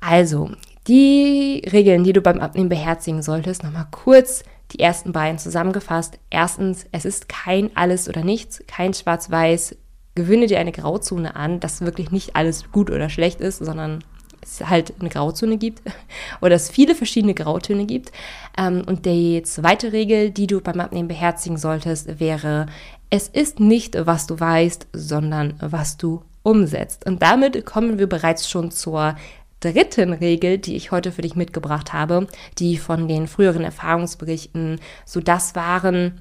Also, 0.00 0.50
die 0.88 1.62
Regeln, 1.72 2.02
die 2.02 2.12
du 2.12 2.20
beim 2.20 2.40
Abnehmen 2.40 2.68
beherzigen 2.68 3.22
solltest, 3.22 3.62
nochmal 3.62 3.86
kurz 3.92 4.42
die 4.72 4.80
ersten 4.80 5.12
beiden 5.12 5.38
zusammengefasst. 5.38 6.18
Erstens, 6.28 6.86
es 6.90 7.04
ist 7.04 7.28
kein 7.28 7.70
alles 7.76 8.08
oder 8.08 8.24
nichts, 8.24 8.64
kein 8.66 8.94
Schwarz-Weiß. 8.94 9.76
Gewinne 10.14 10.46
dir 10.46 10.58
eine 10.58 10.72
Grauzone 10.72 11.36
an, 11.36 11.60
dass 11.60 11.80
wirklich 11.80 12.10
nicht 12.10 12.36
alles 12.36 12.70
gut 12.70 12.90
oder 12.90 13.08
schlecht 13.08 13.40
ist, 13.40 13.58
sondern 13.58 14.04
es 14.42 14.60
halt 14.68 14.94
eine 15.00 15.08
Grauzone 15.08 15.56
gibt 15.56 15.82
oder 16.40 16.54
es 16.54 16.70
viele 16.70 16.94
verschiedene 16.94 17.34
Grautöne 17.34 17.86
gibt. 17.86 18.12
Ähm, 18.58 18.82
und 18.86 19.06
die 19.06 19.42
zweite 19.42 19.92
Regel, 19.92 20.30
die 20.30 20.46
du 20.46 20.60
beim 20.60 20.80
Abnehmen 20.80 21.08
beherzigen 21.08 21.56
solltest, 21.56 22.20
wäre, 22.20 22.66
es 23.10 23.28
ist 23.28 23.60
nicht, 23.60 23.96
was 24.06 24.26
du 24.26 24.38
weißt, 24.38 24.88
sondern 24.92 25.54
was 25.60 25.96
du 25.96 26.22
umsetzt. 26.42 27.06
Und 27.06 27.22
damit 27.22 27.64
kommen 27.64 27.98
wir 27.98 28.08
bereits 28.08 28.48
schon 28.48 28.70
zur 28.70 29.16
dritten 29.60 30.12
Regel, 30.12 30.58
die 30.58 30.74
ich 30.76 30.90
heute 30.90 31.12
für 31.12 31.22
dich 31.22 31.36
mitgebracht 31.36 31.92
habe, 31.92 32.26
die 32.58 32.78
von 32.78 33.06
den 33.06 33.28
früheren 33.28 33.62
Erfahrungsberichten 33.62 34.80
so 35.04 35.20
das 35.20 35.54
waren, 35.54 36.20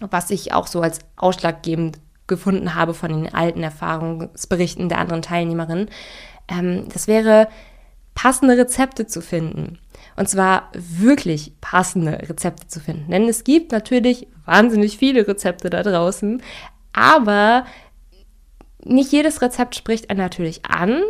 was 0.00 0.30
ich 0.30 0.52
auch 0.52 0.68
so 0.68 0.80
als 0.80 1.00
ausschlaggebend 1.16 1.98
gefunden 2.28 2.74
habe 2.74 2.94
von 2.94 3.10
den 3.10 3.34
alten 3.34 3.62
Erfahrungsberichten 3.62 4.88
der 4.88 4.98
anderen 4.98 5.22
Teilnehmerinnen. 5.22 5.90
Ähm, 6.48 6.88
das 6.92 7.08
wäre, 7.08 7.48
passende 8.14 8.56
Rezepte 8.56 9.06
zu 9.06 9.20
finden. 9.20 9.78
Und 10.16 10.28
zwar 10.28 10.70
wirklich 10.72 11.52
passende 11.60 12.28
Rezepte 12.28 12.66
zu 12.66 12.80
finden. 12.80 13.12
Denn 13.12 13.28
es 13.28 13.44
gibt 13.44 13.70
natürlich 13.70 14.26
wahnsinnig 14.44 14.98
viele 14.98 15.26
Rezepte 15.28 15.70
da 15.70 15.84
draußen, 15.84 16.42
aber 16.92 17.64
nicht 18.84 19.12
jedes 19.12 19.40
Rezept 19.40 19.76
spricht 19.76 20.10
einen 20.10 20.18
natürlich 20.18 20.64
an. 20.64 21.02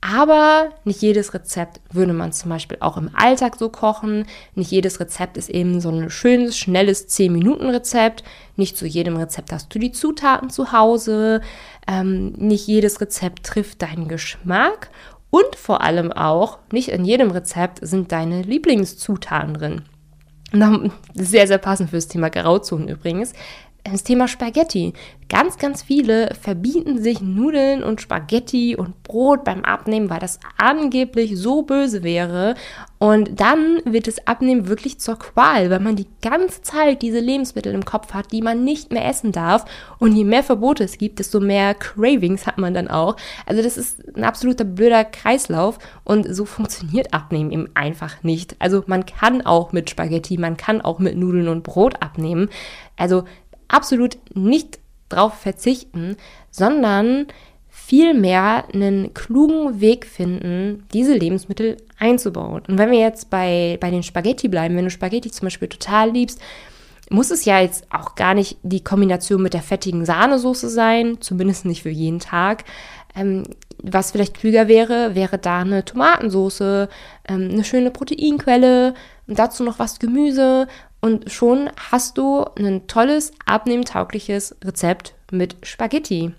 Aber 0.00 0.70
nicht 0.84 1.02
jedes 1.02 1.34
Rezept 1.34 1.80
würde 1.92 2.14
man 2.14 2.32
zum 2.32 2.48
Beispiel 2.48 2.78
auch 2.80 2.96
im 2.96 3.10
Alltag 3.14 3.56
so 3.58 3.68
kochen. 3.68 4.26
Nicht 4.54 4.70
jedes 4.70 4.98
Rezept 4.98 5.36
ist 5.36 5.50
eben 5.50 5.80
so 5.80 5.90
ein 5.90 6.08
schönes, 6.08 6.56
schnelles 6.56 7.08
10-Minuten-Rezept. 7.10 8.24
Nicht 8.56 8.78
zu 8.78 8.86
jedem 8.86 9.16
Rezept 9.16 9.52
hast 9.52 9.74
du 9.74 9.78
die 9.78 9.92
Zutaten 9.92 10.48
zu 10.48 10.72
Hause. 10.72 11.42
Ähm, 11.86 12.32
nicht 12.32 12.66
jedes 12.66 13.00
Rezept 13.02 13.44
trifft 13.44 13.82
deinen 13.82 14.08
Geschmack. 14.08 14.90
Und 15.28 15.54
vor 15.54 15.82
allem 15.82 16.12
auch, 16.12 16.58
nicht 16.72 16.88
in 16.88 17.04
jedem 17.04 17.30
Rezept 17.30 17.86
sind 17.86 18.10
deine 18.10 18.42
Lieblingszutaten 18.42 19.54
drin. 19.54 19.82
Sehr, 21.14 21.46
sehr 21.46 21.58
passend 21.58 21.90
fürs 21.90 22.08
Thema 22.08 22.30
Grauzonen 22.30 22.88
übrigens 22.88 23.34
das 23.84 24.02
Thema 24.02 24.28
Spaghetti. 24.28 24.92
Ganz, 25.28 25.58
ganz 25.58 25.82
viele 25.82 26.34
verbieten 26.34 27.00
sich 27.00 27.20
Nudeln 27.20 27.84
und 27.84 28.00
Spaghetti 28.00 28.74
und 28.76 29.04
Brot 29.04 29.44
beim 29.44 29.64
Abnehmen, 29.64 30.10
weil 30.10 30.18
das 30.18 30.40
angeblich 30.58 31.38
so 31.38 31.62
böse 31.62 32.02
wäre. 32.02 32.56
Und 32.98 33.40
dann 33.40 33.80
wird 33.84 34.08
das 34.08 34.26
Abnehmen 34.26 34.66
wirklich 34.66 34.98
zur 34.98 35.18
Qual, 35.18 35.70
weil 35.70 35.78
man 35.78 35.94
die 35.94 36.08
ganze 36.20 36.62
Zeit 36.62 37.00
diese 37.00 37.20
Lebensmittel 37.20 37.72
im 37.72 37.84
Kopf 37.84 38.12
hat, 38.12 38.32
die 38.32 38.42
man 38.42 38.64
nicht 38.64 38.92
mehr 38.92 39.06
essen 39.06 39.30
darf. 39.30 39.64
Und 40.00 40.16
je 40.16 40.24
mehr 40.24 40.42
Verbote 40.42 40.82
es 40.82 40.98
gibt, 40.98 41.20
desto 41.20 41.38
mehr 41.38 41.74
Cravings 41.74 42.48
hat 42.48 42.58
man 42.58 42.74
dann 42.74 42.88
auch. 42.88 43.16
Also 43.46 43.62
das 43.62 43.76
ist 43.76 44.04
ein 44.16 44.24
absoluter 44.24 44.64
blöder 44.64 45.04
Kreislauf 45.04 45.78
und 46.02 46.26
so 46.34 46.44
funktioniert 46.44 47.14
Abnehmen 47.14 47.52
eben 47.52 47.68
einfach 47.74 48.22
nicht. 48.24 48.56
Also 48.58 48.82
man 48.86 49.06
kann 49.06 49.46
auch 49.46 49.72
mit 49.72 49.90
Spaghetti, 49.90 50.38
man 50.38 50.56
kann 50.56 50.80
auch 50.80 50.98
mit 50.98 51.16
Nudeln 51.16 51.46
und 51.46 51.62
Brot 51.62 52.02
abnehmen. 52.02 52.50
Also 52.96 53.24
absolut 53.72 54.18
nicht 54.34 54.78
drauf 55.08 55.34
verzichten, 55.34 56.16
sondern 56.50 57.26
vielmehr 57.68 58.64
einen 58.72 59.14
klugen 59.14 59.80
Weg 59.80 60.06
finden, 60.06 60.86
diese 60.92 61.14
Lebensmittel 61.14 61.76
einzubauen. 61.98 62.62
Und 62.66 62.78
wenn 62.78 62.90
wir 62.90 62.98
jetzt 62.98 63.30
bei, 63.30 63.78
bei 63.80 63.90
den 63.90 64.02
Spaghetti 64.02 64.48
bleiben, 64.48 64.76
wenn 64.76 64.84
du 64.84 64.90
Spaghetti 64.90 65.30
zum 65.30 65.46
Beispiel 65.46 65.68
total 65.68 66.10
liebst, 66.10 66.40
muss 67.10 67.30
es 67.30 67.44
ja 67.44 67.60
jetzt 67.60 67.86
auch 67.92 68.14
gar 68.14 68.34
nicht 68.34 68.58
die 68.62 68.84
Kombination 68.84 69.42
mit 69.42 69.54
der 69.54 69.62
fettigen 69.62 70.04
Sahnesoße 70.04 70.68
sein, 70.68 71.20
zumindest 71.20 71.64
nicht 71.64 71.82
für 71.82 71.90
jeden 71.90 72.20
Tag. 72.20 72.64
Ähm, 73.16 73.42
was 73.82 74.12
vielleicht 74.12 74.34
klüger 74.34 74.68
wäre, 74.68 75.14
wäre 75.16 75.38
da 75.38 75.60
eine 75.60 75.84
Tomatensoße, 75.84 76.88
ähm, 77.28 77.48
eine 77.50 77.64
schöne 77.64 77.90
Proteinquelle, 77.90 78.94
und 79.30 79.38
dazu 79.38 79.62
noch 79.62 79.78
was 79.78 80.00
Gemüse 80.00 80.66
und 81.00 81.30
schon 81.30 81.70
hast 81.90 82.18
du 82.18 82.44
ein 82.58 82.86
tolles, 82.86 83.32
abnehmtaugliches 83.46 84.56
Rezept 84.64 85.14
mit 85.30 85.56
Spaghetti. 85.62 86.32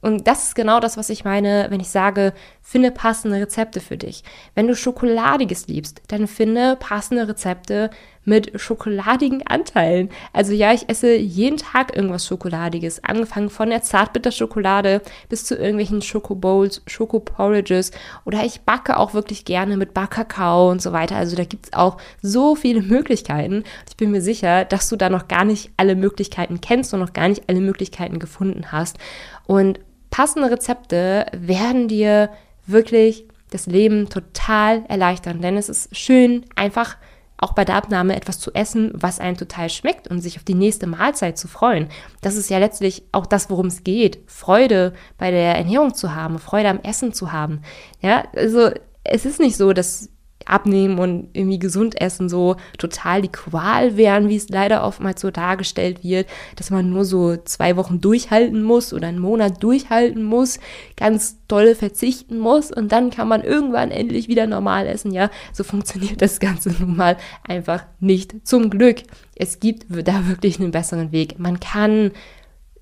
Und 0.00 0.28
das 0.28 0.44
ist 0.44 0.54
genau 0.54 0.78
das, 0.78 0.96
was 0.96 1.10
ich 1.10 1.24
meine, 1.24 1.66
wenn 1.70 1.80
ich 1.80 1.88
sage, 1.88 2.32
finde 2.62 2.90
passende 2.90 3.40
Rezepte 3.40 3.80
für 3.80 3.96
dich. 3.96 4.22
Wenn 4.54 4.68
du 4.68 4.76
Schokoladiges 4.76 5.66
liebst, 5.66 6.02
dann 6.08 6.28
finde 6.28 6.76
passende 6.76 7.26
Rezepte 7.26 7.90
mit 8.26 8.60
schokoladigen 8.60 9.46
Anteilen. 9.46 10.10
Also 10.34 10.52
ja, 10.52 10.74
ich 10.74 10.88
esse 10.88 11.14
jeden 11.16 11.56
Tag 11.56 11.96
irgendwas 11.96 12.26
Schokoladiges, 12.26 13.02
angefangen 13.02 13.48
von 13.48 13.70
der 13.70 13.82
Zartbitterschokolade 13.82 15.00
bis 15.28 15.44
zu 15.46 15.54
irgendwelchen 15.54 16.02
Schokobowls, 16.02 16.82
Schokoporridges 16.86 17.92
oder 18.26 18.44
ich 18.44 18.60
backe 18.62 18.98
auch 18.98 19.14
wirklich 19.14 19.44
gerne 19.44 19.76
mit 19.76 19.94
Backkakao 19.94 20.70
und 20.70 20.82
so 20.82 20.92
weiter. 20.92 21.16
Also 21.16 21.36
da 21.36 21.44
gibt 21.44 21.66
es 21.66 21.72
auch 21.72 21.96
so 22.20 22.56
viele 22.56 22.82
Möglichkeiten. 22.82 23.64
Ich 23.88 23.96
bin 23.96 24.10
mir 24.10 24.20
sicher, 24.20 24.64
dass 24.64 24.88
du 24.88 24.96
da 24.96 25.08
noch 25.08 25.28
gar 25.28 25.44
nicht 25.44 25.70
alle 25.76 25.94
Möglichkeiten 25.94 26.60
kennst 26.60 26.92
und 26.92 27.00
noch 27.00 27.12
gar 27.12 27.28
nicht 27.28 27.44
alle 27.48 27.60
Möglichkeiten 27.60 28.18
gefunden 28.18 28.72
hast. 28.72 28.98
Und 29.46 29.78
passende 30.10 30.50
Rezepte 30.50 31.26
werden 31.32 31.86
dir 31.86 32.30
wirklich 32.66 33.26
das 33.50 33.66
Leben 33.66 34.08
total 34.08 34.84
erleichtern, 34.88 35.40
denn 35.40 35.56
es 35.56 35.68
ist 35.68 35.96
schön, 35.96 36.44
einfach 36.56 36.96
auch 37.38 37.52
bei 37.52 37.64
der 37.64 37.74
Abnahme 37.74 38.16
etwas 38.16 38.38
zu 38.38 38.52
essen, 38.54 38.90
was 38.94 39.20
einem 39.20 39.36
total 39.36 39.68
schmeckt 39.68 40.08
und 40.08 40.20
sich 40.20 40.36
auf 40.36 40.44
die 40.44 40.54
nächste 40.54 40.86
Mahlzeit 40.86 41.38
zu 41.38 41.48
freuen. 41.48 41.88
Das 42.20 42.36
ist 42.36 42.50
ja 42.50 42.58
letztlich 42.58 43.02
auch 43.12 43.26
das, 43.26 43.50
worum 43.50 43.66
es 43.66 43.84
geht. 43.84 44.20
Freude 44.26 44.94
bei 45.18 45.30
der 45.30 45.56
Ernährung 45.56 45.94
zu 45.94 46.14
haben, 46.14 46.38
Freude 46.38 46.68
am 46.68 46.80
Essen 46.80 47.12
zu 47.12 47.32
haben. 47.32 47.62
Ja, 48.00 48.24
also 48.34 48.70
es 49.04 49.26
ist 49.26 49.40
nicht 49.40 49.56
so, 49.56 49.72
dass 49.72 50.10
Abnehmen 50.46 50.98
und 50.98 51.28
irgendwie 51.32 51.58
gesund 51.58 52.00
essen 52.00 52.28
so 52.28 52.56
total 52.78 53.22
die 53.22 53.28
Qual 53.32 53.96
wären, 53.96 54.28
wie 54.28 54.36
es 54.36 54.48
leider 54.48 54.84
oftmals 54.84 55.20
so 55.20 55.30
dargestellt 55.30 56.02
wird, 56.02 56.26
dass 56.56 56.70
man 56.70 56.90
nur 56.90 57.04
so 57.04 57.36
zwei 57.36 57.76
Wochen 57.76 58.00
durchhalten 58.00 58.62
muss 58.62 58.92
oder 58.92 59.08
einen 59.08 59.18
Monat 59.18 59.62
durchhalten 59.62 60.22
muss, 60.22 60.58
ganz 60.96 61.38
dolle 61.48 61.74
verzichten 61.74 62.38
muss 62.38 62.70
und 62.70 62.92
dann 62.92 63.10
kann 63.10 63.28
man 63.28 63.42
irgendwann 63.42 63.90
endlich 63.90 64.28
wieder 64.28 64.46
normal 64.46 64.86
essen. 64.86 65.12
Ja, 65.12 65.30
so 65.52 65.64
funktioniert 65.64 66.22
das 66.22 66.40
Ganze 66.40 66.70
nun 66.70 66.96
mal 66.96 67.16
einfach 67.46 67.84
nicht. 68.00 68.34
Zum 68.46 68.70
Glück. 68.70 69.02
Es 69.34 69.60
gibt 69.60 69.86
da 69.90 70.28
wirklich 70.28 70.58
einen 70.58 70.70
besseren 70.70 71.12
Weg. 71.12 71.38
Man 71.38 71.60
kann 71.60 72.12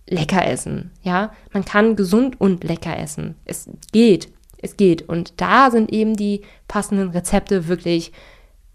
lecker 0.08 0.46
essen, 0.46 0.90
ja. 1.02 1.32
Man 1.52 1.64
kann 1.64 1.96
gesund 1.96 2.40
und 2.40 2.64
lecker 2.64 2.98
essen. 2.98 3.36
Es 3.44 3.68
geht 3.92 4.28
es 4.64 4.76
geht. 4.76 5.08
Und 5.08 5.40
da 5.40 5.70
sind 5.70 5.92
eben 5.92 6.16
die 6.16 6.42
passenden 6.68 7.10
Rezepte 7.10 7.68
wirklich 7.68 8.12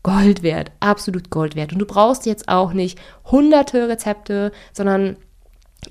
Gold 0.04 0.44
wert, 0.44 0.72
absolut 0.80 1.30
Gold 1.30 1.56
wert. 1.56 1.74
Und 1.74 1.80
du 1.80 1.86
brauchst 1.86 2.26
jetzt 2.26 2.48
auch 2.48 2.72
nicht 2.74 2.98
hunderte 3.26 3.90
Rezepte, 3.90 4.52
sondern 4.72 5.18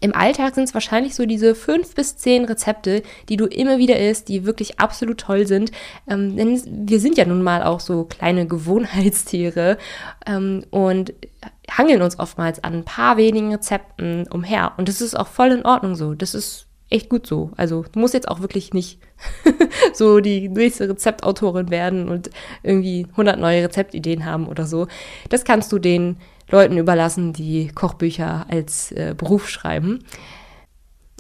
im 0.00 0.14
Alltag 0.14 0.55
sind 0.55 0.64
es 0.64 0.75
wahrscheinlich 0.75 1.14
so 1.14 1.25
diese 1.25 1.55
fünf 1.55 1.95
bis 1.95 2.17
zehn 2.17 2.45
Rezepte, 2.45 3.02
die 3.28 3.37
du 3.37 3.47
immer 3.47 3.78
wieder 3.78 3.99
isst, 3.99 4.28
die 4.28 4.45
wirklich 4.45 4.78
absolut 4.78 5.19
toll 5.19 5.47
sind. 5.47 5.73
Ähm, 6.07 6.37
denn 6.37 6.88
wir 6.88 7.00
sind 7.00 7.17
ja 7.17 7.25
nun 7.25 7.43
mal 7.43 7.62
auch 7.62 7.81
so 7.81 8.05
kleine 8.05 8.47
Gewohnheitstiere 8.47 9.78
ähm, 10.26 10.64
und 10.71 11.14
hangeln 11.71 12.02
uns 12.02 12.19
oftmals 12.19 12.62
an 12.62 12.75
ein 12.75 12.85
paar 12.85 13.17
wenigen 13.17 13.52
Rezepten 13.52 14.26
umher. 14.28 14.73
Und 14.76 14.88
das 14.88 15.00
ist 15.00 15.19
auch 15.19 15.28
voll 15.28 15.52
in 15.52 15.64
Ordnung 15.64 15.97
so. 15.97 16.14
Das 16.14 16.35
ist 16.35 16.68
echt 16.90 17.09
gut 17.09 17.26
so. 17.26 17.50
Also 17.57 17.85
du 17.92 17.99
musst 17.99 18.14
jetzt 18.14 18.28
auch 18.28 18.40
wirklich 18.40 18.73
nicht 18.73 18.99
so 19.92 20.21
die 20.21 20.49
nächste 20.49 20.88
Rezeptautorin 20.88 21.71
werden 21.71 22.09
und 22.09 22.30
irgendwie 22.62 23.07
100 23.11 23.38
neue 23.38 23.64
Rezeptideen 23.64 24.25
haben 24.25 24.47
oder 24.47 24.66
so. 24.66 24.87
Das 25.28 25.45
kannst 25.45 25.73
du 25.73 25.78
den 25.78 26.16
Leuten 26.50 26.78
überlassen, 26.78 27.33
die 27.33 27.68
Kochbücher 27.68 28.47
als 28.49 28.92
äh, 28.92 29.14
Beruf 29.16 29.49
schreiben. 29.49 30.04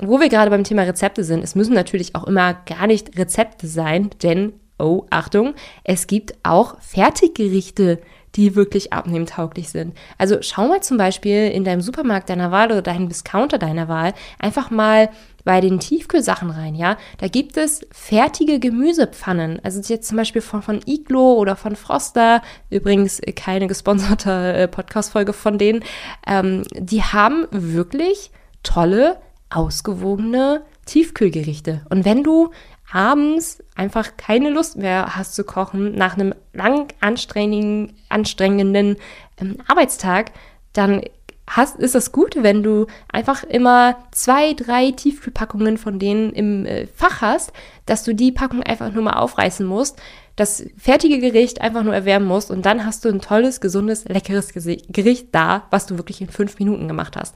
Wo 0.00 0.20
wir 0.20 0.28
gerade 0.28 0.50
beim 0.50 0.64
Thema 0.64 0.82
Rezepte 0.82 1.24
sind, 1.24 1.42
es 1.42 1.54
müssen 1.54 1.74
natürlich 1.74 2.14
auch 2.14 2.24
immer 2.24 2.54
gar 2.54 2.86
nicht 2.86 3.18
Rezepte 3.18 3.66
sein, 3.66 4.10
denn, 4.22 4.52
oh, 4.78 5.04
Achtung, 5.10 5.54
es 5.82 6.06
gibt 6.06 6.34
auch 6.44 6.80
Fertiggerichte, 6.80 8.00
die 8.36 8.54
wirklich 8.54 8.92
abnehmtauglich 8.92 9.70
sind. 9.70 9.96
Also 10.16 10.38
schau 10.40 10.68
mal 10.68 10.82
zum 10.82 10.98
Beispiel 10.98 11.48
in 11.48 11.64
deinem 11.64 11.80
Supermarkt 11.80 12.30
deiner 12.30 12.52
Wahl 12.52 12.70
oder 12.70 12.82
deinem 12.82 13.08
Discounter 13.08 13.58
deiner 13.58 13.88
Wahl 13.88 14.14
einfach 14.38 14.70
mal 14.70 15.10
bei 15.48 15.62
den 15.62 15.80
Tiefkühlsachen 15.80 16.50
rein, 16.50 16.74
ja. 16.74 16.98
Da 17.16 17.26
gibt 17.26 17.56
es 17.56 17.80
fertige 17.90 18.60
Gemüsepfannen. 18.60 19.60
Also 19.62 19.80
jetzt 19.80 20.06
zum 20.06 20.18
Beispiel 20.18 20.42
von, 20.42 20.60
von 20.60 20.82
Iglo 20.84 21.36
oder 21.36 21.56
von 21.56 21.74
Froster, 21.74 22.42
übrigens 22.68 23.18
keine 23.34 23.66
gesponserte 23.66 24.52
äh, 24.52 24.68
Podcast-Folge 24.68 25.32
von 25.32 25.56
denen. 25.56 25.82
Ähm, 26.26 26.64
die 26.74 27.02
haben 27.02 27.46
wirklich 27.50 28.30
tolle, 28.62 29.16
ausgewogene 29.48 30.64
Tiefkühlgerichte. 30.84 31.80
Und 31.88 32.04
wenn 32.04 32.22
du 32.22 32.50
abends 32.92 33.64
einfach 33.74 34.18
keine 34.18 34.50
Lust 34.50 34.76
mehr 34.76 35.16
hast 35.16 35.34
zu 35.34 35.44
kochen 35.44 35.94
nach 35.94 36.12
einem 36.12 36.34
lang 36.52 36.92
anstrengenden, 37.00 37.96
anstrengenden 38.10 38.96
ähm, 39.40 39.56
Arbeitstag, 39.66 40.32
dann 40.74 41.00
hast, 41.48 41.78
ist 41.78 41.94
es 41.94 42.12
gut, 42.12 42.42
wenn 42.42 42.62
du 42.62 42.86
einfach 43.10 43.44
immer 43.44 43.96
zwei, 44.10 44.54
drei 44.54 44.90
Tiefkühlpackungen 44.92 45.78
von 45.78 45.98
denen 45.98 46.32
im 46.32 46.66
äh, 46.66 46.86
Fach 46.86 47.20
hast, 47.20 47.52
dass 47.86 48.04
du 48.04 48.14
die 48.14 48.32
Packung 48.32 48.62
einfach 48.62 48.92
nur 48.92 49.02
mal 49.02 49.14
aufreißen 49.14 49.66
musst, 49.66 50.00
das 50.36 50.64
fertige 50.76 51.18
Gericht 51.18 51.60
einfach 51.60 51.82
nur 51.82 51.94
erwärmen 51.94 52.26
musst 52.26 52.50
und 52.50 52.64
dann 52.64 52.84
hast 52.84 53.04
du 53.04 53.08
ein 53.08 53.20
tolles, 53.20 53.60
gesundes, 53.60 54.04
leckeres 54.04 54.52
Gericht 54.52 55.28
da, 55.32 55.64
was 55.70 55.86
du 55.86 55.96
wirklich 55.96 56.20
in 56.20 56.28
fünf 56.28 56.58
Minuten 56.58 56.86
gemacht 56.86 57.16
hast. 57.16 57.34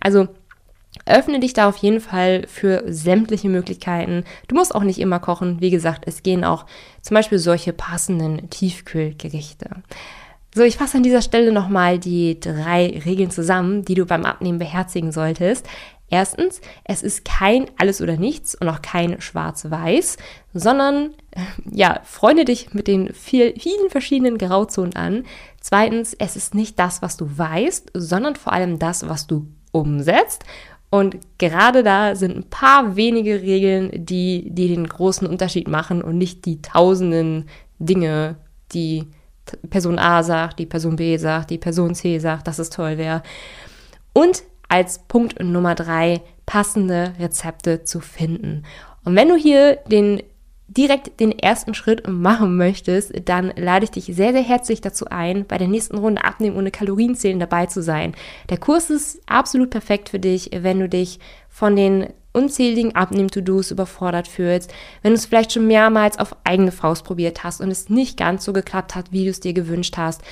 Also 0.00 0.28
Öffne 1.06 1.40
dich 1.40 1.52
da 1.54 1.68
auf 1.68 1.78
jeden 1.78 2.00
Fall 2.00 2.46
für 2.46 2.84
sämtliche 2.86 3.48
Möglichkeiten. 3.48 4.24
Du 4.46 4.54
musst 4.54 4.74
auch 4.74 4.84
nicht 4.84 4.98
immer 4.98 5.18
kochen. 5.18 5.60
Wie 5.60 5.70
gesagt, 5.70 6.04
es 6.06 6.22
gehen 6.22 6.44
auch 6.44 6.66
zum 7.00 7.14
Beispiel 7.14 7.38
solche 7.38 7.72
passenden 7.72 8.50
Tiefkühlgerichte. 8.50 9.70
So, 10.54 10.62
ich 10.62 10.76
fasse 10.76 10.98
an 10.98 11.02
dieser 11.02 11.22
Stelle 11.22 11.50
nochmal 11.50 11.98
die 11.98 12.38
drei 12.38 13.00
Regeln 13.06 13.30
zusammen, 13.30 13.84
die 13.86 13.94
du 13.94 14.04
beim 14.04 14.26
Abnehmen 14.26 14.58
beherzigen 14.58 15.10
solltest. 15.10 15.66
Erstens, 16.10 16.60
es 16.84 17.02
ist 17.02 17.24
kein 17.24 17.70
alles 17.78 18.02
oder 18.02 18.18
nichts 18.18 18.54
und 18.54 18.68
auch 18.68 18.82
kein 18.82 19.18
schwarz-weiß, 19.18 20.18
sondern 20.52 21.14
äh, 21.30 21.40
ja, 21.70 22.00
freunde 22.04 22.44
dich 22.44 22.74
mit 22.74 22.86
den 22.86 23.14
viel, 23.14 23.58
vielen 23.58 23.88
verschiedenen 23.88 24.36
Grauzonen 24.36 24.94
an. 24.94 25.24
Zweitens, 25.62 26.12
es 26.12 26.36
ist 26.36 26.54
nicht 26.54 26.78
das, 26.78 27.00
was 27.00 27.16
du 27.16 27.38
weißt, 27.38 27.92
sondern 27.94 28.36
vor 28.36 28.52
allem 28.52 28.78
das, 28.78 29.08
was 29.08 29.26
du 29.26 29.46
umsetzt. 29.70 30.44
Und 30.90 31.16
gerade 31.38 31.82
da 31.82 32.14
sind 32.14 32.36
ein 32.36 32.50
paar 32.50 32.94
wenige 32.94 33.40
Regeln, 33.40 33.90
die, 33.94 34.50
die 34.50 34.68
den 34.68 34.86
großen 34.86 35.26
Unterschied 35.26 35.66
machen 35.66 36.02
und 36.02 36.18
nicht 36.18 36.44
die 36.44 36.60
tausenden 36.60 37.48
Dinge, 37.78 38.36
die 38.74 39.06
Person 39.70 39.98
A 39.98 40.22
sagt, 40.22 40.58
die 40.58 40.66
Person 40.66 40.96
B 40.96 41.16
sagt, 41.16 41.50
die 41.50 41.58
Person 41.58 41.94
C 41.94 42.18
sagt, 42.18 42.46
dass 42.46 42.58
es 42.58 42.70
toll 42.70 42.98
wäre. 42.98 43.22
Und 44.12 44.42
als 44.68 45.00
Punkt 45.00 45.42
Nummer 45.42 45.74
drei, 45.74 46.22
passende 46.46 47.14
Rezepte 47.18 47.84
zu 47.84 48.00
finden. 48.00 48.64
Und 49.04 49.16
wenn 49.16 49.28
du 49.28 49.36
hier 49.36 49.76
den 49.86 50.22
direkt 50.68 51.20
den 51.20 51.38
ersten 51.38 51.74
Schritt 51.74 52.08
machen 52.08 52.56
möchtest, 52.56 53.12
dann 53.28 53.52
lade 53.56 53.84
ich 53.84 53.90
dich 53.90 54.06
sehr, 54.06 54.32
sehr 54.32 54.42
herzlich 54.42 54.80
dazu 54.80 55.06
ein, 55.10 55.44
bei 55.46 55.58
der 55.58 55.68
nächsten 55.68 55.98
Runde 55.98 56.24
Abnehmen 56.24 56.56
ohne 56.56 56.70
Kalorienzählen 56.70 57.38
dabei 57.38 57.66
zu 57.66 57.82
sein. 57.82 58.14
Der 58.48 58.58
Kurs 58.58 58.88
ist 58.88 59.20
absolut 59.26 59.70
perfekt 59.70 60.08
für 60.08 60.18
dich, 60.18 60.50
wenn 60.54 60.80
du 60.80 60.88
dich 60.88 61.18
von 61.48 61.76
den 61.76 62.06
unzähligen 62.32 62.94
Abnehm-To-Dos 62.94 63.70
überfordert 63.70 64.28
fühlst, 64.28 64.72
wenn 65.02 65.12
du 65.12 65.16
es 65.16 65.26
vielleicht 65.26 65.52
schon 65.52 65.66
mehrmals 65.66 66.18
auf 66.18 66.36
eigene 66.44 66.72
Faust 66.72 67.04
probiert 67.04 67.44
hast 67.44 67.60
und 67.60 67.70
es 67.70 67.88
nicht 67.88 68.16
ganz 68.16 68.44
so 68.44 68.52
geklappt 68.52 68.94
hat, 68.94 69.12
wie 69.12 69.24
du 69.24 69.30
es 69.30 69.40
dir 69.40 69.52
gewünscht 69.52 69.96
hast, 69.96 70.22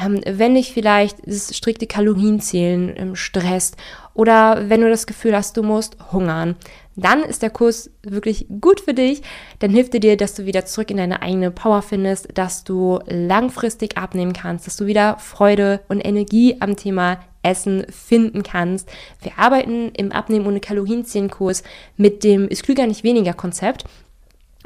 ähm, 0.00 0.20
wenn 0.24 0.54
dich 0.54 0.72
vielleicht 0.72 1.18
das 1.26 1.56
strikte 1.56 1.86
Kalorienzählen 1.86 2.94
ähm, 2.96 3.16
stresst 3.16 3.76
oder 4.14 4.68
wenn 4.68 4.80
du 4.80 4.88
das 4.88 5.06
Gefühl 5.06 5.36
hast, 5.36 5.56
du 5.56 5.62
musst 5.62 5.96
hungern, 6.12 6.56
dann 6.98 7.22
ist 7.22 7.42
der 7.42 7.50
Kurs 7.50 7.90
wirklich 8.02 8.46
gut 8.60 8.80
für 8.80 8.94
dich. 8.94 9.22
Dann 9.60 9.70
hilft 9.70 9.94
er 9.94 10.00
dir, 10.00 10.16
dass 10.16 10.34
du 10.34 10.46
wieder 10.46 10.66
zurück 10.66 10.90
in 10.90 10.96
deine 10.96 11.22
eigene 11.22 11.52
Power 11.52 11.82
findest, 11.82 12.36
dass 12.36 12.64
du 12.64 12.98
langfristig 13.06 13.96
abnehmen 13.96 14.32
kannst, 14.32 14.66
dass 14.66 14.76
du 14.76 14.86
wieder 14.86 15.16
Freude 15.18 15.80
und 15.88 16.00
Energie 16.00 16.56
am 16.60 16.74
Thema 16.76 17.20
Essen 17.42 17.86
finden 17.90 18.42
kannst. 18.42 18.90
Wir 19.22 19.32
arbeiten 19.38 19.90
im 19.96 20.12
Abnehmen 20.12 20.46
ohne 20.46 20.60
Kalorienzählen-Kurs 20.60 21.62
mit 21.96 22.24
dem 22.24 22.48
Ist 22.48 22.62
klüger 22.62 22.86
nicht 22.86 23.04
weniger 23.04 23.32
Konzept. 23.32 23.84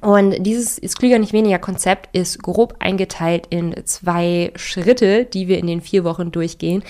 Und 0.00 0.42
dieses 0.44 0.78
ist 0.78 0.98
klüger 0.98 1.20
nicht 1.20 1.32
weniger 1.32 1.60
Konzept 1.60 2.14
ist 2.14 2.42
grob 2.42 2.74
eingeteilt 2.80 3.46
in 3.50 3.74
zwei 3.84 4.52
Schritte, 4.56 5.24
die 5.24 5.46
wir 5.46 5.58
in 5.58 5.68
den 5.68 5.80
vier 5.80 6.02
Wochen 6.02 6.32
durchgehen. 6.32 6.82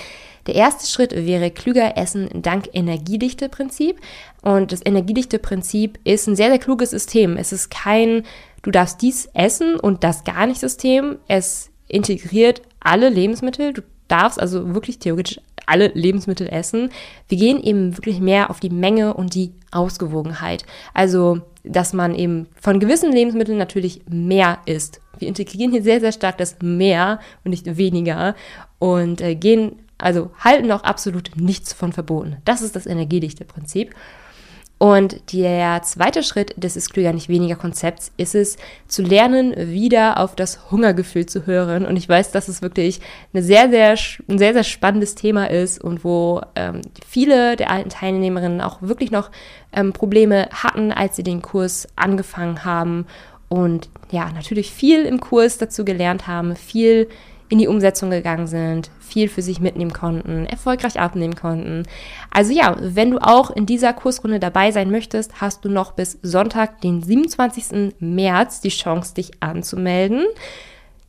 Der 0.47 0.55
erste 0.55 0.87
Schritt 0.87 1.15
wäre 1.15 1.51
klüger 1.51 1.97
essen 1.99 2.29
dank 2.33 2.71
Energiedichte-Prinzip. 2.73 4.01
Und 4.41 4.73
das 4.73 4.85
Energiedichte-Prinzip 4.85 5.99
ist 6.05 6.27
ein 6.27 6.37
sehr, 6.37 6.49
sehr 6.49 6.59
kluges 6.59 6.91
System. 6.91 7.37
Es 7.37 7.53
ist 7.53 7.71
kein, 7.71 8.25
du 8.63 8.71
darfst 8.71 9.03
dies 9.03 9.29
essen 9.35 9.79
und 9.79 10.05
das 10.05 10.25
gar 10.25 10.47
nicht 10.47 10.61
System. 10.61 11.19
Es 11.29 11.71
integriert 11.89 12.63
alle 12.81 13.11
Lebensmittel. 13.11 13.75
Du 13.75 13.83
darfst 14.09 14.41
also 14.41 14.75
wirklich 14.75 14.99
theoretisch 14.99 15.39
alle 15.67 15.89
Lebensmittel 15.95 16.49
essen. 16.49 16.91
Wir 17.29 17.39
gehen 17.39 17.63
eben 17.63 17.97
wirklich 17.97 18.21
mehr 18.21 18.51
auf 18.51 18.61
die 18.61 18.71
Menge 18.71 19.15
und 19.15 19.35
die 19.35 19.53
Ausgewogenheit. 19.71 20.65
Also, 20.95 21.41
dass 21.65 21.93
man 21.93 22.15
eben 22.15 22.49
von 22.61 22.81
gewissen 22.81 23.13
Lebensmitteln 23.13 23.59
natürlich 23.59 24.03
mehr 24.09 24.59
isst. 24.67 25.01
Wir 25.19 25.29
integrieren 25.29 25.71
hier 25.71 25.83
sehr, 25.83 26.01
sehr 26.01 26.13
stark 26.13 26.39
das 26.39 26.57
mehr 26.61 27.21
und 27.45 27.51
nicht 27.51 27.77
weniger 27.77 28.35
und 28.79 29.21
äh, 29.21 29.35
gehen, 29.35 29.77
also 29.99 30.31
halten 30.39 30.73
auch 30.73 30.83
absolut 30.83 31.31
nichts 31.37 31.73
von 31.73 31.93
verboten. 31.93 32.39
Das 32.45 32.63
ist 32.63 32.75
das 32.75 32.87
energiedichte 32.87 33.45
Prinzip. 33.45 33.95
Und 34.83 35.33
der 35.33 35.81
zweite 35.83 36.25
Schritt 36.25 36.55
des 36.57 36.77
ist 36.77 36.93
klüger 36.93 37.13
nicht 37.13 37.29
weniger 37.29 37.55
Konzepts 37.55 38.11
ist 38.17 38.35
es, 38.35 38.57
zu 38.89 39.03
lernen, 39.03 39.55
wieder 39.57 40.19
auf 40.19 40.35
das 40.35 40.73
Hungergefühl 40.73 41.25
zu 41.27 41.47
hören. 41.47 41.87
Und 41.87 41.95
ich 41.97 42.09
weiß, 42.09 42.33
dass 42.33 42.49
es 42.49 42.63
wirklich 42.63 43.01
eine 43.33 43.45
sehr, 43.45 43.71
sehr, 43.71 43.97
ein 44.29 44.39
sehr, 44.39 44.55
sehr 44.55 44.65
spannendes 44.65 45.15
Thema 45.15 45.49
ist 45.49 45.81
und 45.81 46.03
wo 46.03 46.41
ähm, 46.57 46.81
viele 47.07 47.55
der 47.55 47.71
alten 47.71 47.91
Teilnehmerinnen 47.91 48.61
auch 48.61 48.83
wirklich 48.83 49.13
noch 49.13 49.31
ähm, 49.73 49.93
Probleme 49.93 50.49
hatten, 50.53 50.91
als 50.91 51.15
sie 51.15 51.23
den 51.23 51.43
Kurs 51.43 51.87
angefangen 51.95 52.65
haben. 52.65 53.07
Und 53.49 53.89
ja, 54.11 54.33
natürlich 54.33 54.73
viel 54.73 55.05
im 55.05 55.21
Kurs 55.21 55.59
dazu 55.59 55.85
gelernt 55.85 56.27
haben, 56.27 56.57
viel 56.57 57.09
in 57.53 57.59
die 57.59 57.69
Umsetzung 57.69 58.09
gegangen 58.09 58.47
sind, 58.47 58.91
viel 58.99 59.29
für 59.29 59.43
sich 59.43 59.61
mitnehmen 59.61 59.93
konnten, 59.93 60.47
erfolgreich 60.47 60.99
abnehmen 60.99 61.37
konnten. 61.37 61.83
Also 62.31 62.51
ja, 62.51 62.75
wenn 62.81 63.11
du 63.11 63.19
auch 63.19 63.51
in 63.51 63.67
dieser 63.67 63.93
Kursrunde 63.93 64.41
dabei 64.41 64.71
sein 64.71 64.91
möchtest, 64.91 65.43
hast 65.43 65.63
du 65.63 65.69
noch 65.69 65.93
bis 65.93 66.19
Sonntag, 66.23 66.81
den 66.81 67.03
27. 67.03 67.95
März, 68.01 68.63
die 68.63 68.71
Chance, 68.71 69.13
dich 69.13 69.33
anzumelden. 69.41 70.25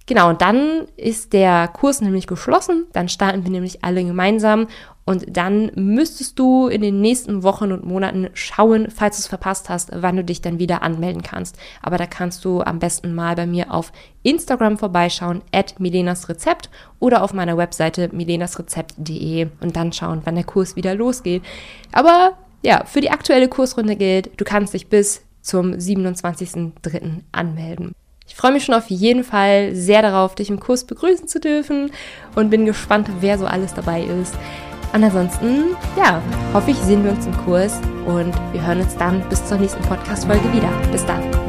Genau, 0.06 0.28
und 0.28 0.42
dann 0.42 0.82
ist 0.98 1.32
der 1.32 1.70
Kurs 1.70 2.02
nämlich 2.02 2.28
geschlossen. 2.28 2.88
Dann 2.92 3.08
starten 3.08 3.46
wir 3.46 3.52
nämlich 3.52 3.86
alle 3.86 4.04
gemeinsam. 4.04 4.68
Und 5.06 5.26
dann 5.36 5.72
müsstest 5.76 6.40
du 6.40 6.68
in 6.68 6.82
den 6.82 7.02
nächsten 7.02 7.44
Wochen 7.44 7.72
und 7.72 7.86
Monaten 7.86 8.30
schauen, 8.34 8.88
falls 8.90 9.18
du 9.18 9.22
es 9.22 9.28
verpasst 9.28 9.70
hast, 9.70 9.92
wann 9.94 10.16
du 10.16 10.24
dich 10.24 10.42
dann 10.42 10.60
wieder 10.60 10.82
anmelden 10.82 11.24
kannst. 11.24 11.58
Aber 11.82 11.98
da 11.98 12.06
kannst 12.06 12.46
du 12.46 12.62
am 12.62 12.80
besten 12.80 13.14
mal 13.14 13.36
bei 13.36 13.46
mir 13.46 13.74
auf 13.74 13.92
Instagram 14.24 14.78
vorbeischauen, 14.78 15.42
at 15.52 15.80
Milenas 15.80 16.30
Rezept 16.30 16.70
oder 17.00 17.24
auf 17.24 17.34
meiner 17.34 17.58
Webseite 17.58 18.10
milenasrezept.de 18.14 19.48
und 19.60 19.76
dann 19.76 19.92
schauen, 19.92 20.22
wann 20.24 20.36
der 20.36 20.46
Kurs 20.46 20.76
wieder 20.76 20.96
losgeht. 20.96 21.44
Aber 21.92 22.38
ja, 22.62 22.86
für 22.86 23.02
die 23.02 23.12
aktuelle 23.12 23.50
Kursrunde 23.50 23.98
gilt, 23.98 24.32
du 24.40 24.46
kannst 24.46 24.74
dich 24.74 24.88
bis 24.88 25.24
zum 25.42 25.74
27.03. 25.74 27.20
anmelden. 27.34 27.92
Ich 28.26 28.36
freue 28.36 28.54
mich 28.54 28.64
schon 28.64 28.76
auf 28.76 28.90
jeden 28.90 29.26
Fall 29.26 29.76
sehr 29.76 30.02
darauf, 30.02 30.36
dich 30.36 30.50
im 30.50 30.62
Kurs 30.62 30.86
begrüßen 30.86 31.28
zu 31.28 31.42
dürfen 31.42 31.92
und 32.36 32.50
bin 32.50 32.66
gespannt, 32.66 33.10
wer 33.20 33.38
so 33.38 33.46
alles 33.46 33.74
dabei 33.74 34.04
ist. 34.04 34.34
Und 34.94 35.04
ansonsten, 35.04 35.76
ja, 35.98 36.22
hoffe 36.54 36.72
ich, 36.72 36.78
sehen 36.78 37.04
wir 37.04 37.12
uns 37.12 37.26
im 37.26 37.36
Kurs 37.46 37.80
und 38.06 38.34
wir 38.52 38.66
hören 38.66 38.82
uns 38.82 38.96
dann 38.96 39.22
bis 39.30 39.44
zur 39.46 39.58
nächsten 39.58 39.82
Podcast-Folge 39.84 40.54
wieder. 40.54 40.70
Bis 40.92 41.06
dann. 41.06 41.43